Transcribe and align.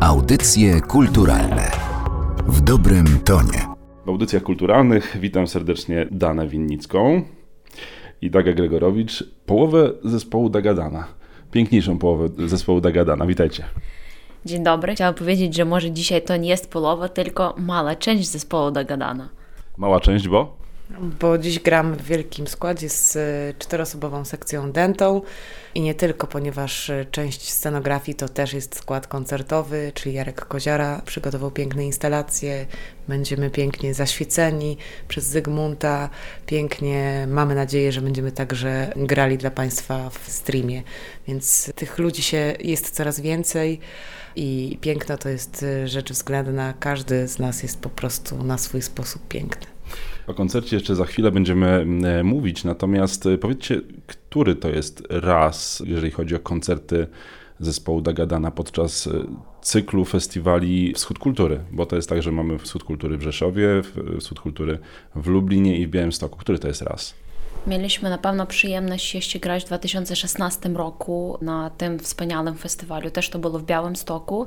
Audycje 0.00 0.80
kulturalne 0.80 1.70
w 2.46 2.60
dobrym 2.60 3.06
tonie. 3.24 3.66
W 4.06 4.08
audycjach 4.08 4.42
kulturalnych 4.42 5.16
witam 5.20 5.46
serdecznie 5.46 6.06
Danę 6.10 6.48
Winnicką 6.48 7.22
i 8.22 8.30
Daga 8.30 8.52
Gregorowicz, 8.52 9.24
połowę 9.46 9.92
zespołu 10.04 10.50
Dagadana. 10.50 11.04
Piękniejszą 11.50 11.98
połowę 11.98 12.28
zespołu 12.46 12.80
Dagadana. 12.80 13.26
Witajcie. 13.26 13.64
Dzień 14.44 14.64
dobry. 14.64 14.94
Chciałam 14.94 15.14
powiedzieć, 15.14 15.54
że 15.54 15.64
może 15.64 15.90
dzisiaj 15.90 16.22
to 16.22 16.36
nie 16.36 16.48
jest 16.48 16.70
połowa, 16.70 17.08
tylko 17.08 17.54
mała 17.58 17.94
część 17.94 18.28
zespołu 18.28 18.70
Dagadana. 18.70 19.28
Mała 19.76 20.00
część, 20.00 20.28
bo? 20.28 20.59
Bo 20.98 21.38
dziś 21.38 21.58
gram 21.58 21.94
w 21.94 22.02
wielkim 22.02 22.46
składzie 22.46 22.88
z 22.88 23.16
e, 23.16 23.54
czteroosobową 23.58 24.24
sekcją 24.24 24.72
dentą. 24.72 25.22
I 25.74 25.80
nie 25.80 25.94
tylko, 25.94 26.26
ponieważ 26.26 26.90
e, 26.90 27.06
część 27.10 27.52
scenografii 27.52 28.16
to 28.16 28.28
też 28.28 28.52
jest 28.52 28.76
skład 28.76 29.06
koncertowy, 29.06 29.92
czyli 29.94 30.14
Jarek 30.14 30.46
Koziara 30.46 31.02
przygotował 31.06 31.50
piękne 31.50 31.84
instalacje, 31.84 32.66
będziemy 33.08 33.50
pięknie 33.50 33.94
zaświeceni 33.94 34.76
przez 35.08 35.26
Zygmunta, 35.26 36.10
pięknie 36.46 37.26
mamy 37.30 37.54
nadzieję, 37.54 37.92
że 37.92 38.00
będziemy 38.00 38.32
także 38.32 38.92
grali 38.96 39.38
dla 39.38 39.50
Państwa 39.50 40.10
w 40.10 40.30
streamie, 40.30 40.82
więc 41.28 41.72
tych 41.74 41.98
ludzi 41.98 42.22
się 42.22 42.54
jest 42.60 42.90
coraz 42.90 43.20
więcej 43.20 43.80
i 44.36 44.78
piękno 44.80 45.18
to 45.18 45.28
jest 45.28 45.62
e, 45.62 45.88
rzecz 45.88 46.12
względna, 46.12 46.74
każdy 46.80 47.28
z 47.28 47.38
nas 47.38 47.62
jest 47.62 47.80
po 47.80 47.90
prostu 47.90 48.44
na 48.44 48.58
swój 48.58 48.82
sposób 48.82 49.28
piękny. 49.28 49.79
O 50.26 50.34
koncercie 50.34 50.76
jeszcze 50.76 50.96
za 50.96 51.04
chwilę 51.04 51.30
będziemy 51.30 51.86
e, 52.04 52.22
mówić, 52.22 52.64
natomiast 52.64 53.26
e, 53.26 53.38
powiedzcie, 53.38 53.80
który 54.06 54.54
to 54.54 54.68
jest 54.68 55.02
raz, 55.10 55.82
jeżeli 55.86 56.10
chodzi 56.10 56.36
o 56.36 56.40
koncerty 56.40 57.06
zespołu 57.60 58.00
Dagadana 58.00 58.50
podczas 58.50 59.06
e, 59.06 59.10
cyklu 59.62 60.04
festiwali 60.04 60.94
Wschód 60.94 61.18
Kultury, 61.18 61.60
bo 61.72 61.86
to 61.86 61.96
jest 61.96 62.08
tak, 62.08 62.22
że 62.22 62.32
mamy 62.32 62.58
Wschód 62.58 62.84
Kultury 62.84 63.18
w 63.18 63.22
Rzeszowie, 63.22 63.68
Wschód 64.20 64.40
Kultury 64.40 64.78
w 65.14 65.26
Lublinie 65.26 65.78
i 65.78 65.86
w 65.86 65.90
Białymstoku. 65.90 66.38
Który 66.38 66.58
to 66.58 66.68
jest 66.68 66.82
raz? 66.82 67.14
Mieliśmy 67.66 68.10
na 68.10 68.18
pewno 68.18 68.46
przyjemność 68.46 69.14
jeszcze 69.14 69.38
grać 69.38 69.64
w 69.64 69.66
2016 69.66 70.68
roku 70.68 71.38
na 71.42 71.70
tym 71.70 71.98
wspaniałym 71.98 72.54
festiwalu. 72.54 73.10
Też 73.10 73.30
to 73.30 73.38
było 73.38 73.58
w 73.58 73.64
Białymstoku. 73.64 74.46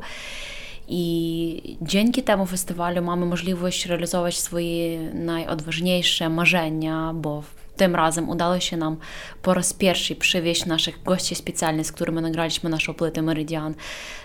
I 0.87 1.77
dzięki 1.81 2.23
temu 2.23 2.45
festiwalu 2.45 3.01
mamy 3.01 3.25
możliwość 3.25 3.85
realizować 3.85 4.39
swoje 4.39 4.99
najodważniejsze 5.13 6.29
marzenia, 6.29 7.11
bo 7.15 7.43
tym 7.77 7.95
razem 7.95 8.29
udało 8.29 8.59
się 8.59 8.77
nam 8.77 8.97
po 9.41 9.53
raz 9.53 9.73
pierwszy 9.73 10.15
przywieźć 10.15 10.65
naszych 10.65 11.03
gości 11.03 11.35
specjalnych, 11.35 11.87
z 11.87 11.91
którymi 11.91 12.21
nagraliśmy 12.21 12.69
naszą 12.69 12.93
płytę 12.93 13.21
Meridian 13.21 13.75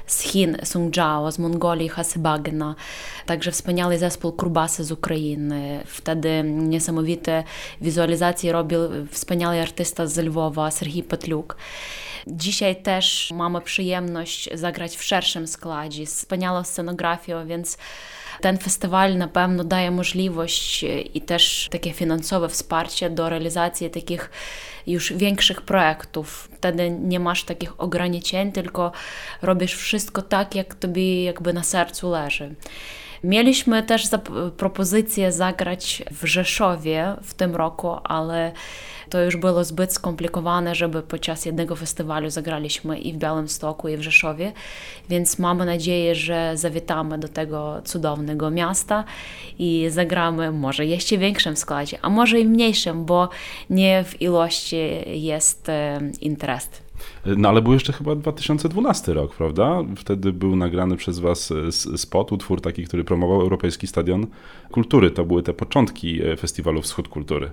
z 0.07 0.21
Chin, 0.21 0.57
Sungjiao, 0.65 1.33
z 1.33 1.39
Mongolii, 1.39 1.89
Hasybagna, 1.89 2.75
także 3.27 3.51
wspaniały 3.51 3.99
zespół 3.99 4.33
Krubasy 4.33 4.85
z 4.85 4.93
Ukrainy. 4.93 5.83
Wtedy 5.87 6.43
niesamowite 6.45 7.45
wizualizacje 7.81 8.53
robił 8.53 8.81
wspaniały 9.11 9.61
artysta 9.61 10.07
z 10.07 10.19
Lwowa, 10.19 10.71
Serhii 10.71 11.03
Petliuk. 11.03 11.57
Dzisiaj 12.27 12.83
też 12.83 13.33
mamy 13.35 13.61
przyjemność 13.61 14.49
zagrać 14.55 14.97
w 14.97 15.05
szerszym 15.05 15.47
składzie 15.47 16.07
z 16.07 16.15
wspaniałą 16.15 16.65
scenografią, 16.65 17.47
więc 17.47 17.79
ten 18.41 18.58
na 19.17 19.28
pewno 19.28 19.64
daje 19.64 19.91
możliwość 19.91 20.84
i 21.14 21.20
też 21.20 21.69
takie 21.70 21.92
finansowe 21.92 22.48
wsparcie 22.48 23.11
do 23.11 23.28
realizacji 23.28 23.91
takich 23.91 24.31
już 24.86 25.12
większych 25.12 25.62
projektów. 25.62 26.48
Wtedy 26.56 26.91
nie 26.91 27.20
masz 27.20 27.44
takich 27.44 27.81
ograniczeń, 27.81 28.53
tylko 28.53 28.92
robisz 29.42 29.75
wszystko 29.75 30.22
tak, 30.22 30.55
jak 30.55 30.75
tobie 30.75 31.25
jakby 31.25 31.53
na 31.53 31.62
sercu 31.62 32.11
leży. 32.11 32.55
Mieliśmy 33.25 33.83
też 33.83 34.09
propozycję 34.57 35.33
zagrać 35.33 36.03
w 36.11 36.27
Rzeszowie 36.27 37.17
w 37.23 37.35
tym 37.35 37.57
roku, 37.57 37.91
ale 38.05 38.53
to 39.11 39.23
już 39.23 39.37
było 39.37 39.65
zbyt 39.65 39.93
skomplikowane, 39.93 40.75
żeby 40.75 41.03
podczas 41.03 41.47
jednego 41.47 41.77
festiwalu 41.77 42.31
zagraliśmy 42.31 42.99
i 42.99 43.12
w 43.12 43.17
Białymstoku, 43.17 43.89
i 43.89 43.97
w 43.97 44.03
Rzeszowie, 44.03 44.53
więc 45.09 45.39
mamy 45.39 45.65
nadzieję, 45.67 46.15
że 46.15 46.53
zawitamy 46.57 47.19
do 47.19 47.28
tego 47.28 47.83
cudownego 47.84 48.51
miasta 48.51 49.05
i 49.59 49.87
zagramy 49.91 50.53
może 50.53 50.87
jeszcze 50.87 51.19
większym 51.19 51.57
składzie, 51.57 51.99
a 52.03 52.09
może 52.09 52.41
i 52.41 52.45
mniejszym, 52.45 53.05
bo 53.05 53.28
nie 53.71 54.05
w 54.05 54.23
ilości 54.23 54.77
jest 55.07 55.67
interes. 56.21 56.71
No 57.37 57.49
ale 57.49 57.62
był 57.62 57.72
jeszcze 57.72 57.93
chyba 57.93 58.15
2012 58.15 59.15
rok, 59.15 59.34
prawda? 59.34 59.83
Wtedy 59.97 60.33
był 60.33 60.56
nagrany 60.56 60.97
przez 60.97 61.19
was 61.19 61.50
e, 61.50 61.72
spot, 61.99 62.33
utwór 62.33 62.61
taki, 62.61 62.84
który 62.84 63.05
promował 63.05 63.41
Europejski 63.41 63.87
Stadion 63.87 64.27
Kultury. 64.71 65.11
To 65.11 65.25
były 65.25 65.43
te 65.43 65.55
początki 65.55 66.22
e, 66.22 66.37
festiwalu 66.37 66.83
Wschód 66.83 67.09
Kultury. 67.09 67.50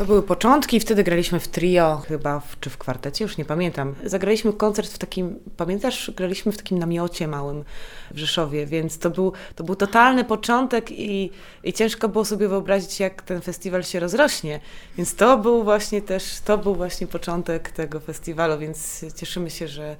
To 0.00 0.04
były 0.04 0.22
początki, 0.22 0.80
wtedy 0.80 1.04
graliśmy 1.04 1.40
w 1.40 1.48
trio 1.48 2.02
chyba, 2.08 2.40
w, 2.40 2.60
czy 2.60 2.70
w 2.70 2.78
kwartecie, 2.78 3.24
już 3.24 3.38
nie 3.38 3.44
pamiętam. 3.44 3.94
Zagraliśmy 4.04 4.52
koncert 4.52 4.90
w 4.92 4.98
takim, 4.98 5.38
pamiętasz, 5.56 6.10
graliśmy 6.16 6.52
w 6.52 6.56
takim 6.56 6.78
namiocie 6.78 7.28
małym 7.28 7.64
w 8.10 8.18
Rzeszowie, 8.18 8.66
więc 8.66 8.98
to 8.98 9.10
był, 9.10 9.32
to 9.54 9.64
był 9.64 9.76
totalny 9.76 10.24
początek 10.24 10.90
i, 10.90 11.30
i 11.64 11.72
ciężko 11.72 12.08
było 12.08 12.24
sobie 12.24 12.48
wyobrazić, 12.48 13.00
jak 13.00 13.22
ten 13.22 13.40
festiwal 13.40 13.82
się 13.82 14.00
rozrośnie. 14.00 14.60
Więc 14.96 15.14
to 15.14 15.38
był 15.38 15.64
właśnie 15.64 16.02
też, 16.02 16.40
to 16.44 16.58
był 16.58 16.74
właśnie 16.74 17.06
początek 17.06 17.70
tego 17.70 18.00
festiwalu, 18.00 18.58
więc 18.58 19.04
cieszymy 19.12 19.50
się, 19.50 19.68
że 19.68 19.96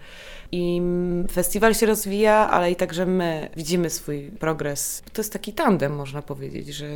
i 0.52 0.82
festiwal 1.32 1.74
się 1.74 1.86
rozwija, 1.86 2.34
ale 2.34 2.70
i 2.70 2.76
także 2.76 3.06
my 3.06 3.48
widzimy 3.56 3.90
swój 3.90 4.22
progres. 4.22 5.02
To 5.12 5.20
jest 5.20 5.32
taki 5.32 5.52
tandem, 5.52 5.96
można 5.96 6.22
powiedzieć, 6.22 6.68
że 6.68 6.86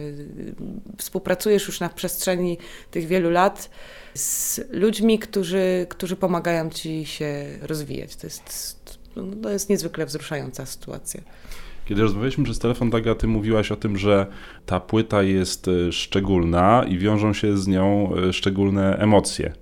współpracujesz 0.99 1.67
już 1.67 1.81
na 1.81 1.89
przestrzeni 1.89 2.59
tych 2.91 3.07
wielu 3.07 3.31
lat 3.31 3.71
z 4.15 4.61
ludźmi, 4.71 5.19
którzy, 5.19 5.87
którzy 5.89 6.17
pomagają 6.17 6.71
ci 6.71 7.07
się 7.07 7.47
rozwijać. 7.63 8.17
To 8.17 8.27
jest, 8.27 8.99
to 9.43 9.51
jest 9.51 9.69
niezwykle 9.69 10.07
wzruszająca 10.07 10.67
sytuacja. 10.67 11.21
Kiedy 11.85 12.03
rozmawialiśmy 12.03 12.45
przez 12.45 12.59
telefon, 12.59 12.91
Daga, 12.91 13.15
ty 13.15 13.27
mówiłaś 13.27 13.73
o 13.73 13.77
tym, 13.77 13.99
że 13.99 14.27
ta 14.67 14.81
płyta 14.81 15.23
jest 15.23 15.69
e, 15.69 15.93
szczególna 15.93 16.85
i 16.89 16.99
wiążą 16.99 17.33
się 17.33 17.59
z 17.59 17.67
nią 17.67 18.15
e, 18.17 18.33
szczególne 18.33 18.97
emocje. 18.99 19.53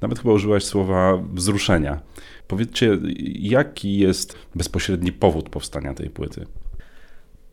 Nawet 0.00 0.18
chyba 0.18 0.34
użyłaś 0.34 0.64
słowa 0.64 1.22
wzruszenia. 1.32 2.00
Powiedzcie, 2.48 2.98
jaki 3.38 3.98
jest 3.98 4.36
bezpośredni 4.54 5.12
powód 5.12 5.48
powstania 5.48 5.94
tej 5.94 6.10
płyty? 6.10 6.46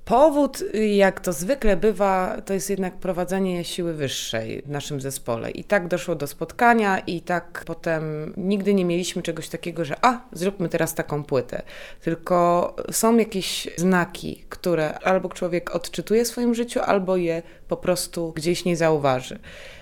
Powód, 0.06 0.64
jak 0.96 1.20
to 1.20 1.34
zwykle 1.34 1.78
bywa, 1.78 2.42
to 2.46 2.54
jest 2.54 2.70
jednak 2.70 2.98
prowadzenie 2.98 3.64
siły 3.64 3.94
wyższej 3.94 4.62
w 4.66 4.70
naszym 4.70 5.02
zespole. 5.02 5.52
I 5.52 5.64
tak 5.64 5.88
doszło 5.88 6.16
do 6.16 6.28
spotkania, 6.28 7.00
i 7.00 7.22
tak 7.22 7.64
potem 7.66 8.34
nigdy 8.38 8.74
nie 8.74 8.86
mieliśmy 8.86 9.22
czegoś 9.22 9.50
takiego, 9.50 9.86
że 9.86 9.96
a, 10.06 10.22
zróbmy 10.32 10.70
teraz 10.70 10.96
taką 10.96 11.24
płytę. 11.24 11.62
Tylko 12.02 12.76
są 12.92 13.18
jakieś 13.18 13.68
znaki, 13.78 14.46
które 14.50 15.00
albo 15.00 15.30
człowiek 15.30 15.76
odczytuje 15.76 16.26
w 16.26 16.28
swoim 16.28 16.56
życiu, 16.56 16.80
albo 16.80 17.18
je 17.18 17.42
po 17.68 17.78
prostu 17.78 18.32
gdzieś 18.32 18.66
nie 18.66 18.78
zauważy. 18.78 19.40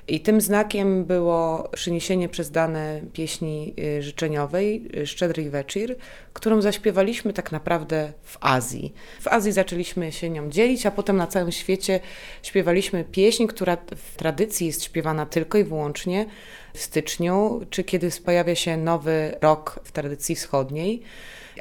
I 0.10 0.20
tym 0.20 0.42
znakiem 0.42 1.06
było 1.06 1.70
przyniesienie 1.72 2.30
przez 2.30 2.52
dane 2.52 3.02
pieśni 3.14 3.74
y, 3.98 4.04
życzeniowej 4.04 4.90
y, 4.98 5.08
Szczedry 5.08 5.50
Wieczór, 5.50 5.96
którą 6.34 6.62
zaśpiewaliśmy 6.62 7.34
tak 7.34 7.52
naprawdę 7.52 8.14
w 8.24 8.38
Azji. 8.42 8.94
W 9.22 9.28
Azji 9.28 9.52
zaczęliśmy 9.52 10.12
się 10.12 10.30
nią 10.30 10.50
dzielić, 10.50 10.86
a 10.86 10.92
potem 10.92 11.18
na 11.18 11.28
całym 11.28 11.52
świecie 11.52 12.00
śpiewaliśmy 12.44 13.04
pieśń, 13.04 13.48
która 13.48 13.78
w 13.96 14.16
tradycji 14.16 14.68
jest 14.68 14.84
śpiewana 14.84 15.26
tylko 15.26 15.58
i 15.58 15.64
wyłącznie 15.64 16.26
w 16.74 16.80
styczniu, 16.80 17.62
czy 17.70 17.84
kiedy 17.84 18.10
pojawia 18.26 18.56
się 18.56 18.78
nowy 18.78 19.36
rok 19.42 19.80
w 19.84 19.92
tradycji 19.92 20.36
wschodniej. 20.36 21.02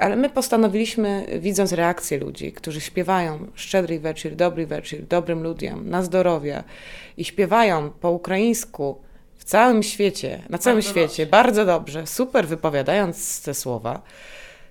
Ale 0.00 0.16
my 0.16 0.30
postanowiliśmy, 0.30 1.26
widząc 1.40 1.72
reakcję 1.72 2.18
ludzi, 2.18 2.52
którzy 2.52 2.80
śpiewają 2.80 3.46
Szczedry 3.54 4.00
wieczór, 4.00 4.32
Dobry 4.32 4.66
wieczór, 4.66 5.00
dobrym 5.08 5.42
ludziom, 5.42 5.90
na 5.90 6.02
zdrowie 6.02 6.64
i 7.16 7.24
śpiewają 7.24 7.90
po 7.90 8.10
ukraińsku 8.10 8.98
w 9.36 9.44
całym 9.44 9.82
świecie, 9.82 10.42
na 10.48 10.58
całym 10.58 10.76
bardzo 10.76 10.90
świecie, 10.90 11.22
dobrze. 11.22 11.30
bardzo 11.30 11.64
dobrze, 11.64 12.06
super 12.06 12.46
wypowiadając 12.46 13.42
te 13.42 13.54
słowa, 13.54 14.02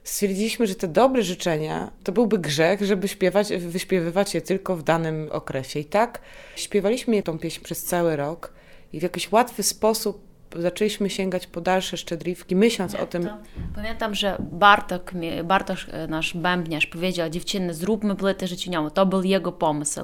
stwierdziliśmy, 0.03 0.67
że 0.67 0.75
te 0.75 0.87
dobre 0.87 1.23
życzenia 1.23 1.91
to 2.03 2.11
byłby 2.11 2.37
grzech, 2.37 2.81
żeby 2.81 3.07
śpiewać, 3.07 3.53
wyśpiewywać 3.53 4.33
je 4.33 4.41
tylko 4.41 4.75
w 4.75 4.83
danym 4.83 5.29
okresie. 5.31 5.79
I 5.79 5.85
tak 5.85 6.21
śpiewaliśmy 6.55 7.23
tą 7.23 7.39
pieśń 7.39 7.63
przez 7.63 7.83
cały 7.83 8.15
rok 8.15 8.53
i 8.93 8.99
w 8.99 9.03
jakiś 9.03 9.31
łatwy 9.31 9.63
sposób 9.63 10.26
zaczęliśmy 10.57 11.09
sięgać 11.09 11.47
po 11.47 11.61
dalsze 11.61 11.97
szczedriwki, 11.97 12.55
myśląc 12.55 12.95
o 12.95 13.05
tym. 13.05 13.29
Pamiętam, 13.75 14.15
że 14.15 14.35
Bartok, 14.39 15.11
Bartosz, 15.43 15.87
e, 15.91 16.07
nasz 16.07 16.33
bębniarz, 16.33 16.87
powiedział, 16.87 17.29
dziewczyny, 17.29 17.73
zróbmy 17.73 18.15
płytę 18.15 18.47
życieniową. 18.47 18.89
To 18.89 19.05
był 19.05 19.23
jego 19.23 19.51
pomysł. 19.51 20.01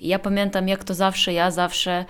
I 0.00 0.08
ja 0.08 0.18
pamiętam, 0.18 0.68
jak 0.68 0.84
to 0.84 0.94
zawsze, 0.94 1.32
ja 1.32 1.50
zawsze 1.50 2.04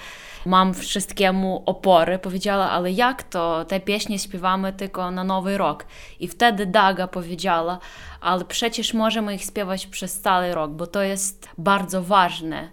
mam 0.46 0.74
wszystkiemu 0.74 1.62
opory. 1.66 2.18
Powiedziała, 2.18 2.70
ale 2.70 2.92
jak 2.92 3.22
to? 3.22 3.64
Te 3.64 3.80
pieśni 3.80 4.18
śpiewamy 4.18 4.72
tylko 4.72 5.10
na 5.10 5.24
Nowy 5.24 5.58
Rok. 5.58 5.86
I 6.20 6.28
wtedy 6.28 6.66
Daga 6.66 7.08
powiedziała, 7.08 7.78
ale 8.20 8.44
przecież 8.44 8.94
możemy 8.94 9.34
ich 9.34 9.42
śpiewać 9.42 9.86
przez 9.86 10.20
cały 10.20 10.54
rok, 10.54 10.70
bo 10.70 10.86
to 10.86 11.02
jest 11.02 11.48
bardzo 11.58 12.02
ważne. 12.02 12.68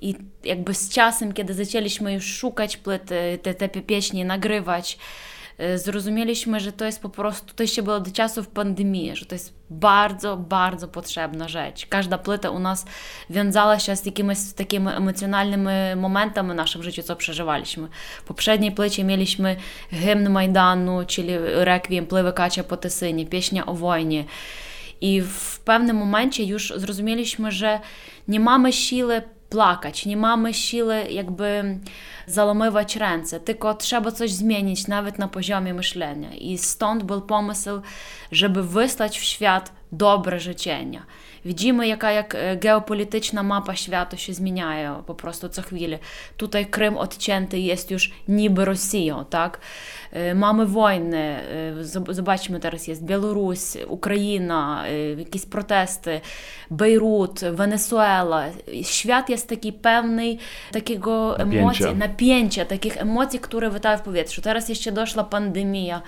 I 0.00 0.14
jakby 0.44 0.74
z 0.74 0.88
czasem, 0.88 1.32
kiedy 1.32 1.54
zaczęliśmy 1.54 2.12
już 2.12 2.24
szukać 2.24 2.76
płyty, 2.76 3.38
te, 3.42 3.54
te 3.54 3.68
pieśni, 3.68 4.24
nagrywać, 4.24 4.98
zrozumieliśmy, 5.76 6.60
że 6.60 6.72
to 6.72 6.84
jest 6.84 7.02
po 7.02 7.08
prostu, 7.08 7.54
to 7.54 7.62
jeszcze 7.62 7.82
było 7.82 8.00
do 8.00 8.10
czasów 8.10 8.48
pandemii, 8.48 9.16
że 9.16 9.26
to 9.26 9.34
jest 9.34 9.54
bardzo, 9.70 10.36
bardzo 10.36 10.88
potrzebna 10.88 11.48
rzecz. 11.48 11.86
Każda 11.86 12.18
płyta 12.18 12.50
u 12.50 12.58
nas 12.58 12.84
wiązała 13.30 13.78
się 13.78 13.96
z 13.96 14.06
jakimiś 14.06 14.38
takimi 14.56 14.88
emocjonalnymi 14.88 15.66
momentami 15.96 16.50
w 16.50 16.54
naszym 16.54 16.82
życiu, 16.82 17.02
co 17.02 17.16
przeżywaliśmy. 17.16 17.88
W 18.18 18.22
poprzedniej 18.22 18.72
płycie 18.72 19.04
mieliśmy 19.04 19.56
hymn 19.90 20.30
Majdanu, 20.30 21.04
czyli 21.06 21.32
Requiem, 21.54 22.06
Pływy 22.06 22.32
Kacia 22.32 22.64
po 22.64 22.76
Tesynie, 22.76 23.26
pieśnia 23.26 23.66
o 23.66 23.74
wojnie. 23.74 24.24
I 25.00 25.22
w 25.22 25.60
pewnym 25.60 25.96
momencie 25.96 26.44
już 26.44 26.72
zrozumieliśmy, 26.76 27.52
że 27.52 27.80
nie 28.28 28.40
mamy 28.40 28.72
siły 28.72 29.22
plakać, 29.48 30.06
nie 30.06 30.16
mamy 30.16 30.54
siły 30.54 31.02
jakby 31.10 31.78
załamywać 32.26 32.96
ręce, 32.96 33.40
tylko 33.40 33.74
trzeba 33.74 34.12
coś 34.12 34.32
zmienić 34.32 34.88
nawet 34.88 35.18
na 35.18 35.28
poziomie 35.28 35.74
myślenia. 35.74 36.34
I 36.34 36.58
stąd 36.58 37.02
był 37.02 37.20
pomysł, 37.22 37.70
żeby 38.32 38.62
wysłać 38.62 39.18
w 39.18 39.24
świat 39.24 39.72
dobre 39.92 40.40
życzenia. 40.40 41.06
Widzimy, 41.44 41.86
jaka 41.86 42.12
jak 42.12 42.36
geopolityczna 42.56 43.42
mapa 43.42 43.76
świata 43.76 44.16
się 44.16 44.34
zmienia 44.34 45.02
po 45.06 45.14
prostu 45.14 45.48
co 45.48 45.62
chwilę. 45.62 45.98
Tutaj 46.36 46.66
Krym 46.66 46.96
odcięty 46.96 47.58
jest 47.58 47.90
już 47.90 48.12
niby 48.28 48.64
Rosją, 48.64 49.24
tak? 49.24 49.60
Mamy 50.34 50.66
wojny, 50.66 51.40
zobaczmy 52.10 52.60
teraz 52.60 52.88
jest 52.88 53.04
Białoruś, 53.04 53.58
Ukraina, 53.86 54.84
jakieś 55.18 55.46
protesty, 55.46 56.20
Bejrut, 56.70 57.40
Wenezuela. 57.40 58.44
Świat 58.82 59.28
jest 59.28 59.48
taki 59.48 59.72
pełny 59.72 60.36
takiego 60.72 61.38
emocji, 61.38 61.94
napięcia, 61.96 62.64
takich 62.64 62.96
emocji, 62.96 63.40
które 63.40 63.70
witają 63.70 63.98
w 63.98 64.02
powietrzu. 64.02 64.42
Teraz 64.42 64.68
jeszcze 64.68 64.92
doszła 64.92 65.24
pandemia. 65.24 66.02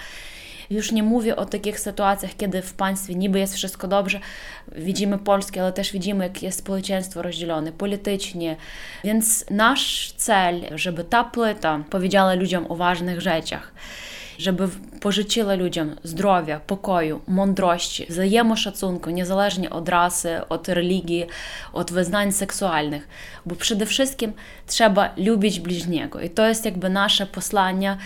Już 0.70 0.92
nie 0.92 1.02
mówię 1.02 1.36
o 1.36 1.46
takich 1.46 1.80
sytuacjach, 1.80 2.36
kiedy 2.36 2.62
w 2.62 2.74
państwie 2.74 3.14
niby 3.14 3.38
jest 3.38 3.54
wszystko 3.54 3.88
dobrze, 3.88 4.20
widzimy 4.76 5.18
Polskę, 5.18 5.62
ale 5.62 5.72
też 5.72 5.92
widzimy, 5.92 6.24
jak 6.24 6.42
jest 6.42 6.58
społeczeństwo 6.58 7.22
rozdzielone 7.22 7.72
politycznie. 7.72 8.56
Więc 9.04 9.44
nasz 9.50 10.12
cel, 10.16 10.60
żeby 10.74 11.04
ta 11.04 11.24
płyta 11.24 11.84
powiedziała 11.90 12.34
ludziom 12.34 12.66
o 12.68 12.76
ważnych 12.76 13.20
rzeczach, 13.20 13.72
żeby 14.38 14.68
pożyczyła 15.00 15.54
ludziom 15.54 15.96
zdrowia, 16.02 16.60
pokoju, 16.60 17.20
mądrości, 17.26 18.06
wzajemnego 18.08 18.56
szacunku, 18.56 19.10
niezależnie 19.10 19.70
od 19.70 19.88
rasy, 19.88 20.40
od 20.48 20.68
religii, 20.68 21.26
od 21.72 21.92
wyznań 21.92 22.32
seksualnych. 22.32 23.08
Bo 23.46 23.54
przede 23.54 23.86
wszystkim 23.86 24.32
trzeba 24.66 25.14
lubić 25.16 25.60
bliźniego. 25.60 26.20
I 26.20 26.30
to 26.30 26.48
jest 26.48 26.64
jakby 26.64 26.88
nasze 26.88 27.26
posłanie. 27.26 27.96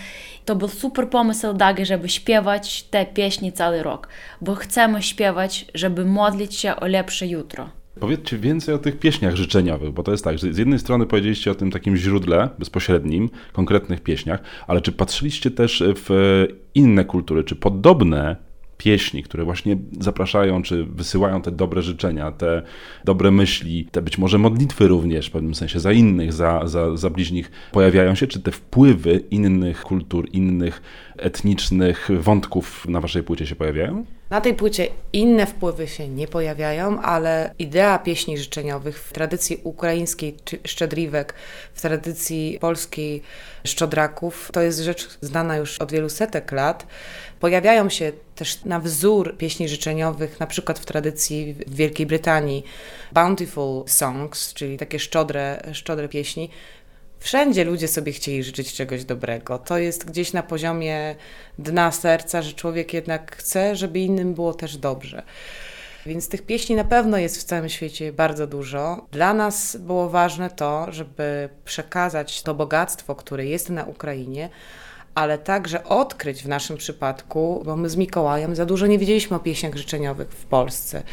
To 0.45 0.55
był 0.55 0.67
super 0.67 1.09
pomysł 1.09 1.53
Dagi, 1.53 1.85
żeby 1.85 2.09
śpiewać 2.09 2.83
te 2.83 3.05
pieśni 3.05 3.53
cały 3.53 3.83
rok. 3.83 4.07
Bo 4.41 4.55
chcemy 4.55 5.01
śpiewać, 5.01 5.65
żeby 5.73 6.05
modlić 6.05 6.55
się 6.55 6.75
o 6.75 6.87
lepsze 6.87 7.27
jutro. 7.27 7.82
Powiedzcie 7.99 8.37
więcej 8.37 8.75
o 8.75 8.77
tych 8.77 8.99
pieśniach 8.99 9.35
życzeniowych, 9.35 9.91
bo 9.91 10.03
to 10.03 10.11
jest 10.11 10.23
tak, 10.23 10.37
że 10.37 10.53
z 10.53 10.57
jednej 10.57 10.79
strony 10.79 11.05
powiedzieliście 11.05 11.51
o 11.51 11.55
tym 11.55 11.71
takim 11.71 11.97
źródle 11.97 12.49
bezpośrednim, 12.59 13.29
konkretnych 13.53 14.01
pieśniach, 14.01 14.39
ale 14.67 14.81
czy 14.81 14.91
patrzyliście 14.91 15.51
też 15.51 15.83
w 15.87 16.45
inne 16.75 17.05
kultury, 17.05 17.43
czy 17.43 17.55
podobne 17.55 18.35
pieśni, 18.77 19.23
które 19.23 19.43
właśnie 19.43 19.77
zapraszają, 19.99 20.61
czy 20.61 20.83
wysyłają 20.83 21.41
te 21.41 21.51
dobre 21.51 21.81
życzenia, 21.81 22.31
te 22.31 22.61
dobre 23.05 23.31
myśli, 23.31 23.87
te 23.91 24.01
być 24.01 24.17
może 24.17 24.37
modlitwy 24.37 24.87
również 24.87 25.27
w 25.27 25.31
pewnym 25.31 25.55
sensie 25.55 25.79
za 25.79 25.91
innych, 25.91 26.33
za, 26.33 26.67
za, 26.67 26.97
za 26.97 27.09
bliźnich, 27.09 27.51
pojawiają 27.71 28.15
się, 28.15 28.27
czy 28.27 28.39
te 28.39 28.51
wpływy 28.51 29.23
innych 29.31 29.81
kultur, 29.81 30.29
innych 30.31 30.81
etnicznych 31.17 32.09
wątków 32.19 32.85
na 32.87 33.01
waszej 33.01 33.23
płycie 33.23 33.47
się 33.47 33.55
pojawiają? 33.55 34.05
Na 34.29 34.41
tej 34.41 34.53
płycie 34.53 34.87
inne 35.13 35.45
wpływy 35.45 35.87
się 35.87 36.07
nie 36.07 36.27
pojawiają, 36.27 37.01
ale 37.01 37.53
idea 37.59 37.99
pieśni 37.99 38.37
życzeniowych 38.37 38.99
w 38.99 39.13
tradycji 39.13 39.59
ukraińskiej 39.63 40.35
szczedriwek, 40.65 41.33
w 41.73 41.81
tradycji 41.81 42.57
polskiej 42.61 43.21
szczodraków, 43.65 44.49
to 44.53 44.61
jest 44.61 44.79
rzecz 44.79 45.17
znana 45.21 45.57
już 45.57 45.79
od 45.79 45.91
wielu 45.91 46.09
setek 46.09 46.51
lat. 46.51 46.87
Pojawiają 47.39 47.89
się 47.89 48.11
też 48.35 48.65
na 48.65 48.79
wzór 48.79 49.37
pieśni 49.37 49.69
życzeniowych, 49.69 50.39
na 50.39 50.47
przykład 50.47 50.79
w 50.79 50.85
tradycji 50.85 51.55
w 51.67 51.75
Wielkiej 51.75 52.05
Brytanii, 52.05 52.63
bountiful 53.11 53.83
songs, 53.87 54.53
czyli 54.53 54.77
takie 54.77 54.99
szczodre, 54.99 55.63
szczodre 55.73 56.09
pieśni. 56.09 56.49
Wszędzie 57.23 57.63
ludzie 57.63 57.87
sobie 57.87 58.11
chcieli 58.11 58.43
życzyć 58.43 58.73
czegoś 58.73 59.05
dobrego. 59.05 59.59
To 59.59 59.77
jest 59.77 60.05
gdzieś 60.05 60.33
na 60.33 60.43
poziomie 60.43 61.15
dna 61.59 61.91
serca, 61.91 62.41
że 62.41 62.53
człowiek 62.53 62.93
jednak 62.93 63.35
chce, 63.35 63.75
żeby 63.75 63.99
innym 63.99 64.33
było 64.33 64.53
też 64.53 64.77
dobrze. 64.77 65.23
Więc 66.05 66.29
tych 66.29 66.41
pieśni 66.41 66.75
na 66.75 66.83
pewno 66.83 67.17
jest 67.17 67.37
w 67.37 67.43
całym 67.43 67.69
świecie 67.69 68.13
bardzo 68.13 68.47
dużo. 68.47 69.05
Dla 69.11 69.33
nas 69.33 69.75
było 69.75 70.09
ważne 70.09 70.49
to, 70.49 70.87
żeby 70.89 71.49
przekazać 71.65 72.41
to 72.41 72.53
bogactwo, 72.53 73.15
które 73.15 73.45
jest 73.45 73.69
na 73.69 73.83
Ukrainie, 73.83 74.49
ale 75.15 75.37
także 75.37 75.83
odkryć 75.83 76.43
w 76.43 76.47
naszym 76.47 76.77
przypadku, 76.77 77.61
bo 77.65 77.75
my 77.75 77.89
z 77.89 77.95
Mikołajem 77.95 78.55
za 78.55 78.65
dużo 78.65 78.87
nie 78.87 78.99
wiedzieliśmy 78.99 79.37
o 79.37 79.39
pieśniach 79.39 79.75
życzeniowych 79.75 80.29
w 80.29 80.45
Polsce 80.45 81.03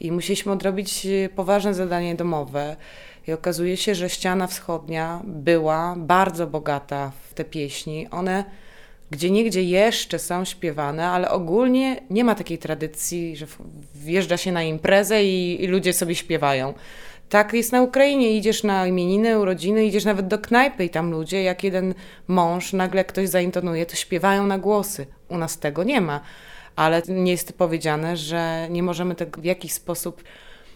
i 0.00 0.12
musieliśmy 0.12 0.52
odrobić 0.52 1.06
poważne 1.36 1.74
zadanie 1.74 2.14
domowe. 2.14 2.76
I 3.28 3.32
okazuje 3.32 3.76
się, 3.76 3.94
że 3.94 4.10
ściana 4.10 4.46
wschodnia 4.46 5.22
była 5.24 5.94
bardzo 5.98 6.46
bogata 6.46 7.12
w 7.30 7.34
te 7.34 7.44
pieśni. 7.44 8.08
One 8.10 8.44
gdzie 9.10 9.30
niegdzie 9.30 9.62
jeszcze 9.62 10.18
są 10.18 10.44
śpiewane, 10.44 11.08
ale 11.08 11.30
ogólnie 11.30 12.00
nie 12.10 12.24
ma 12.24 12.34
takiej 12.34 12.58
tradycji, 12.58 13.36
że 13.36 13.46
wjeżdża 13.94 14.36
się 14.36 14.52
na 14.52 14.62
imprezę 14.62 15.24
i, 15.24 15.64
i 15.64 15.66
ludzie 15.66 15.92
sobie 15.92 16.14
śpiewają. 16.14 16.74
Tak 17.28 17.52
jest 17.52 17.72
na 17.72 17.82
Ukrainie. 17.82 18.36
Idziesz 18.36 18.62
na 18.62 18.86
imieniny, 18.86 19.38
urodziny, 19.38 19.84
idziesz 19.84 20.04
nawet 20.04 20.26
do 20.26 20.38
knajpy 20.38 20.84
i 20.84 20.90
tam 20.90 21.10
ludzie, 21.10 21.42
jak 21.42 21.64
jeden 21.64 21.94
mąż, 22.28 22.72
nagle 22.72 23.04
ktoś 23.04 23.28
zaintonuje, 23.28 23.86
to 23.86 23.96
śpiewają 23.96 24.46
na 24.46 24.58
głosy. 24.58 25.06
U 25.28 25.38
nas 25.38 25.58
tego 25.58 25.84
nie 25.84 26.00
ma. 26.00 26.20
Ale 26.76 27.02
nie 27.08 27.32
jest 27.32 27.52
powiedziane, 27.52 28.16
że 28.16 28.68
nie 28.70 28.82
możemy 28.82 29.14
tego 29.14 29.40
w 29.40 29.44
jakiś 29.44 29.72
sposób 29.72 30.22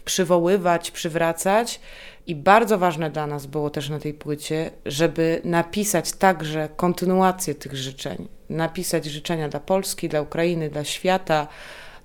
przywoływać, 0.05 0.91
przywracać. 0.91 1.79
I 2.27 2.35
bardzo 2.35 2.77
ważne 2.77 3.09
dla 3.09 3.27
nas 3.27 3.45
było 3.45 3.69
też 3.69 3.89
na 3.89 3.99
tej 3.99 4.13
płycie, 4.13 4.71
żeby 4.85 5.41
napisać 5.43 6.11
także 6.11 6.69
kontynuację 6.75 7.55
tych 7.55 7.75
życzeń. 7.75 8.27
Napisać 8.49 9.05
życzenia 9.05 9.49
dla 9.49 9.59
Polski, 9.59 10.09
dla 10.09 10.21
Ukrainy, 10.21 10.69
dla 10.69 10.83
świata, 10.83 11.47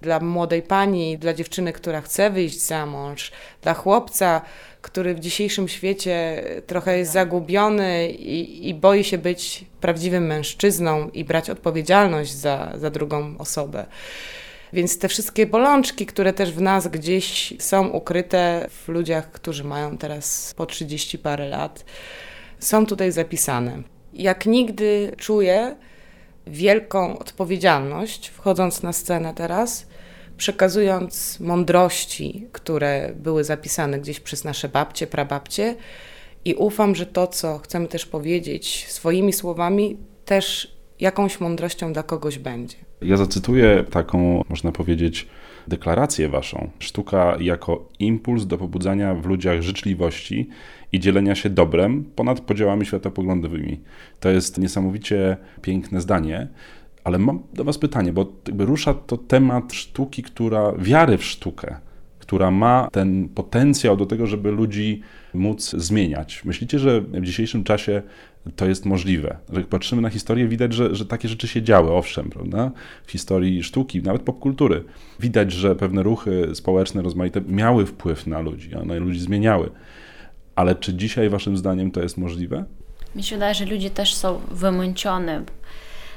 dla 0.03 0.21
młodej 0.21 0.63
pani, 0.63 1.19
dla 1.19 1.35
dziewczyny, 1.35 1.73
która 1.73 2.01
chce 2.01 2.31
wyjść 2.31 2.61
za 2.61 2.87
mąż, 2.87 3.33
dla 3.63 3.75
chłopca, 3.75 4.41
który 4.83 5.15
w 5.15 5.21
dzisiejszym 5.21 5.69
świecie 5.69 6.45
trochę 6.67 6.99
jest 6.99 7.13
zagubiony 7.13 8.09
i, 8.09 8.69
i 8.69 8.75
boi 8.75 9.05
się 9.05 9.19
być 9.19 9.65
prawdziwym 9.81 10.27
mężczyzną 10.27 11.09
i 11.09 11.25
brać 11.25 11.51
odpowiedzialność 11.51 12.33
za, 12.33 12.73
za 12.77 12.91
drugą 12.91 13.39
osobę. 13.39 13.87
Więc 14.73 14.99
te 14.99 15.09
wszystkie 15.09 15.47
bolączki, 15.47 16.07
które 16.07 16.33
też 16.33 16.53
w 16.53 16.61
nas 16.61 16.89
gdzieś 16.89 17.55
są 17.59 17.89
ukryte 17.89 18.67
w 18.71 18.89
ludziach, 18.89 19.31
którzy 19.31 19.65
mają 19.65 19.99
teraz 19.99 20.55
po 20.55 20.67
30 20.67 21.19
parę 21.19 21.49
lat, 21.49 21.85
są 22.59 22.87
tutaj 22.87 23.13
zapisane. 23.13 23.83
Jak 24.13 24.47
nigdy 24.47 25.13
czuję 25.19 25.77
wielką 26.47 27.19
odpowiedzialność, 27.19 28.29
wchodząc 28.29 28.83
na 28.83 28.93
scenę 28.93 29.35
teraz, 29.35 29.87
przekazując 30.37 31.41
mądrości, 31.41 32.49
które 32.53 33.13
były 33.17 33.45
zapisane 33.45 34.01
gdzieś 34.01 34.21
przez 34.21 34.45
nasze 34.45 34.69
babcie, 34.69 35.07
prababcie, 35.07 35.77
i 36.45 36.55
ufam, 36.55 36.95
że 36.95 37.07
to, 37.07 37.27
co 37.27 37.59
chcemy 37.59 37.89
też 37.89 38.07
powiedzieć 38.07 38.87
swoimi 38.89 39.33
słowami, 39.33 39.97
też 40.25 40.76
jakąś 41.01 41.41
mądrością 41.41 41.93
dla 41.93 42.03
kogoś 42.03 42.39
będzie. 42.39 42.77
Ja 43.03 43.17
zacytuję 43.17 43.85
taką, 43.91 44.45
można 44.49 44.73
powiedzieć, 44.73 45.27
deklarację 45.69 46.29
waszą. 46.29 46.71
Sztuka 46.79 47.37
jako 47.41 47.89
impuls 47.99 48.47
do 48.47 48.59
pobudzania 48.59 49.15
w 49.15 49.27
ludziach 49.27 49.63
życzliwości 49.63 50.49
i 50.93 51.01
dzielenia 51.01 51.35
się 51.35 51.51
dobrem 51.51 52.05
ponad 52.17 52.41
podziałami 52.41 52.87
światopoglądowymi. 52.87 53.81
To 54.21 54.31
jest 54.31 54.59
niesamowicie 54.59 55.37
piękne 55.63 56.01
zdanie. 56.01 56.49
Ale 57.05 57.19
mam 57.19 57.43
do 57.55 57.65
Was 57.65 57.79
pytanie, 57.79 58.13
bo 58.13 58.33
jakby 58.47 58.65
rusza 58.65 58.95
to 58.95 59.17
temat 59.17 59.73
sztuki, 59.73 60.23
która, 60.23 60.73
wiary 60.79 61.19
w 61.19 61.25
sztukę, 61.25 61.77
która 62.19 62.51
ma 62.51 62.89
ten 62.93 63.29
potencjał 63.29 63.97
do 63.97 64.07
tego, 64.07 64.27
żeby 64.27 64.51
ludzi 64.51 65.03
móc 65.35 65.71
zmieniać. 65.71 66.45
Myślicie, 66.45 66.79
że 66.79 67.01
w 67.01 67.21
dzisiejszym 67.23 67.65
czasie 67.65 68.03
to 68.57 68.67
jest 68.67 68.87
możliwe? 68.87 69.37
Jak 69.53 69.67
patrzymy 69.67 70.03
na 70.03 70.11
historię, 70.11 70.49
widać, 70.49 70.73
że, 70.73 70.95
że 70.95 71.07
takie 71.07 71.29
rzeczy 71.29 71.49
się 71.49 71.63
działy, 71.63 71.93
owszem, 71.93 72.31
prawda? 72.31 72.71
W 73.07 73.11
historii 73.11 73.63
sztuki, 73.63 74.03
nawet 74.03 74.23
popkultury. 74.23 74.85
Widać, 75.21 75.53
że 75.53 75.77
pewne 75.77 76.03
ruchy 76.03 76.51
społeczne, 76.55 77.03
rozmaite 77.03 77.41
miały 77.41 77.87
wpływ 77.87 78.27
na 78.27 78.41
ludzi, 78.41 78.75
one 78.75 78.99
ludzi 78.99 79.21
zmieniały. 79.21 79.71
Ale 80.55 80.75
czy 80.75 80.95
dzisiaj, 80.95 81.29
Waszym 81.29 81.57
zdaniem, 81.57 81.91
to 81.91 82.03
jest 82.03 82.19
możliwe? 82.19 82.65
Mi 83.15 83.23
się 83.23 83.37
wydaje, 83.37 83.55
że 83.55 83.65
ludzie 83.65 83.91
też 83.91 84.15
są 84.15 84.41
wymęczeni 84.51 85.31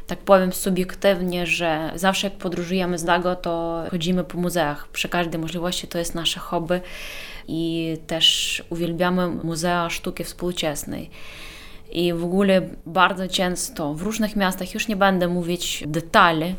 tak 0.09 0.19
powiem 0.19 0.53
subiektywnie, 0.53 1.47
że 1.47 1.91
zawsze 1.95 2.27
jak 2.27 2.37
podróżujemy 2.37 2.97
z 2.97 3.03
Dago, 3.03 3.35
to 3.35 3.83
chodzimy 3.91 4.23
po 4.23 4.37
muzeach. 4.37 4.87
Przy 4.87 5.09
każdej 5.09 5.41
możliwości 5.41 5.87
to 5.87 5.97
jest 5.97 6.15
nasze 6.15 6.39
hobby 6.39 6.81
i 7.47 7.97
też 8.07 8.63
uwielbiamy 8.69 9.27
muzea 9.27 9.89
sztuki 9.89 10.23
współczesnej. 10.23 11.09
I 11.91 12.13
w 12.13 12.23
ogóle 12.23 12.61
bardzo 12.85 13.27
często 13.27 13.93
w 13.93 14.01
różnych 14.01 14.35
miastach, 14.35 14.73
już 14.73 14.87
nie 14.87 14.95
będę 14.95 15.27
mówić 15.27 15.83
detali, 15.87 16.55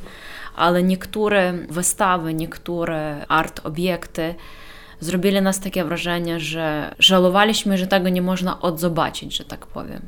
ale 0.56 0.82
niektóre 0.82 1.52
wystawy, 1.52 2.34
niektóre 2.34 3.26
art 3.28 3.60
obiekty 3.66 4.34
zrobili 5.00 5.42
nas 5.42 5.60
takie 5.60 5.84
wrażenie, 5.84 6.40
że 6.40 6.94
żałowaliśmy, 6.98 7.78
że 7.78 7.86
tego 7.86 8.08
nie 8.08 8.22
można 8.22 8.60
odzobaczyć, 8.60 9.36
że 9.36 9.44
tak 9.44 9.66
powiem. 9.66 10.00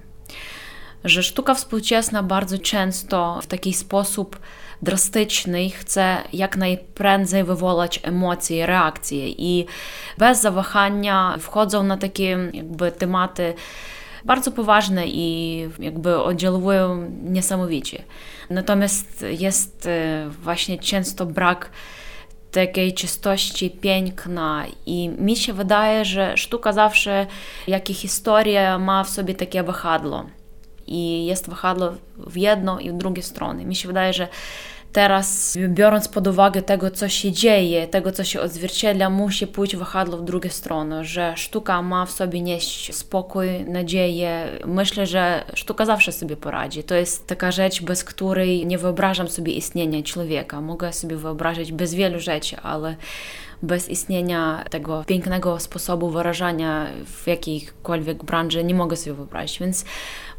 Że 1.04 1.22
sztuka 1.22 1.54
współczesna 1.54 2.22
bardzo 2.22 2.58
często 2.58 3.38
w 3.42 3.46
taki 3.46 3.74
sposób 3.74 4.38
drastyczny 4.82 5.70
chce 5.70 6.16
jak 6.32 6.56
najprędzej 6.56 7.44
wywołać 7.44 8.00
emocje, 8.02 8.66
reakcje 8.66 9.28
i 9.28 9.66
bez 10.18 10.40
zawahania 10.40 11.36
wchodzą 11.38 11.82
na 11.82 11.96
takie 11.96 12.38
jakby 12.52 12.92
tematy 12.92 13.54
bardzo 14.24 14.52
poważne 14.52 15.06
i 15.06 15.68
jakby 15.78 16.22
oddziałują 16.22 17.10
niesamowicie. 17.22 18.02
Natomiast 18.50 19.24
jest 19.38 19.86
e, 19.86 20.28
właśnie 20.42 20.78
często 20.78 21.26
brak 21.26 21.70
takiej 22.52 22.94
czystości, 22.94 23.70
piękna 23.70 24.64
i 24.86 25.08
mi 25.08 25.36
się 25.36 25.52
wydaje, 25.52 26.04
że 26.04 26.36
sztuka 26.36 26.72
zawsze, 26.72 27.26
jak 27.66 27.90
i 27.90 27.94
historia 27.94 28.78
ma 28.78 29.04
w 29.04 29.08
sobie 29.08 29.34
takie 29.34 29.62
wahadło 29.62 30.26
i 30.86 31.26
jest 31.26 31.48
wahadło 31.48 31.92
w 32.16 32.36
jedną 32.36 32.78
i 32.78 32.90
w 32.90 32.94
drugą 32.94 33.22
stronę. 33.22 33.64
Mi 33.64 33.76
się 33.76 33.88
wydaje, 33.88 34.12
że 34.12 34.28
teraz, 34.92 35.58
biorąc 35.68 36.08
pod 36.08 36.26
uwagę 36.26 36.62
tego, 36.62 36.90
co 36.90 37.08
się 37.08 37.32
dzieje, 37.32 37.88
tego, 37.88 38.12
co 38.12 38.24
się 38.24 38.40
odzwierciedla, 38.40 39.10
musi 39.10 39.46
pójść 39.46 39.76
wahadło 39.76 40.18
w 40.18 40.24
drugą 40.24 40.48
stronę, 40.48 41.04
że 41.04 41.32
sztuka 41.36 41.82
ma 41.82 42.06
w 42.06 42.10
sobie 42.10 42.40
nieść 42.40 42.94
spokój, 42.94 43.64
nadzieję. 43.64 44.58
Myślę, 44.66 45.06
że 45.06 45.44
sztuka 45.54 45.86
zawsze 45.86 46.12
sobie 46.12 46.36
poradzi. 46.36 46.84
To 46.84 46.94
jest 46.94 47.26
taka 47.26 47.52
rzecz, 47.52 47.82
bez 47.82 48.04
której 48.04 48.66
nie 48.66 48.78
wyobrażam 48.78 49.28
sobie 49.28 49.52
istnienia 49.52 50.02
człowieka. 50.02 50.60
Mogę 50.60 50.92
sobie 50.92 51.16
wyobrazić 51.16 51.72
bez 51.72 51.94
wielu 51.94 52.20
rzeczy, 52.20 52.56
ale 52.56 52.96
bez 53.62 53.88
istnienia 53.88 54.64
tego 54.70 55.04
pięknego 55.06 55.60
sposobu 55.60 56.10
wyrażania 56.10 56.86
w 57.06 57.26
jakiejkolwiek 57.26 58.24
branży 58.24 58.64
nie 58.64 58.74
mogę 58.74 58.96
sobie 58.96 59.16
wyobrazić. 59.16 59.60
Więc 59.60 59.84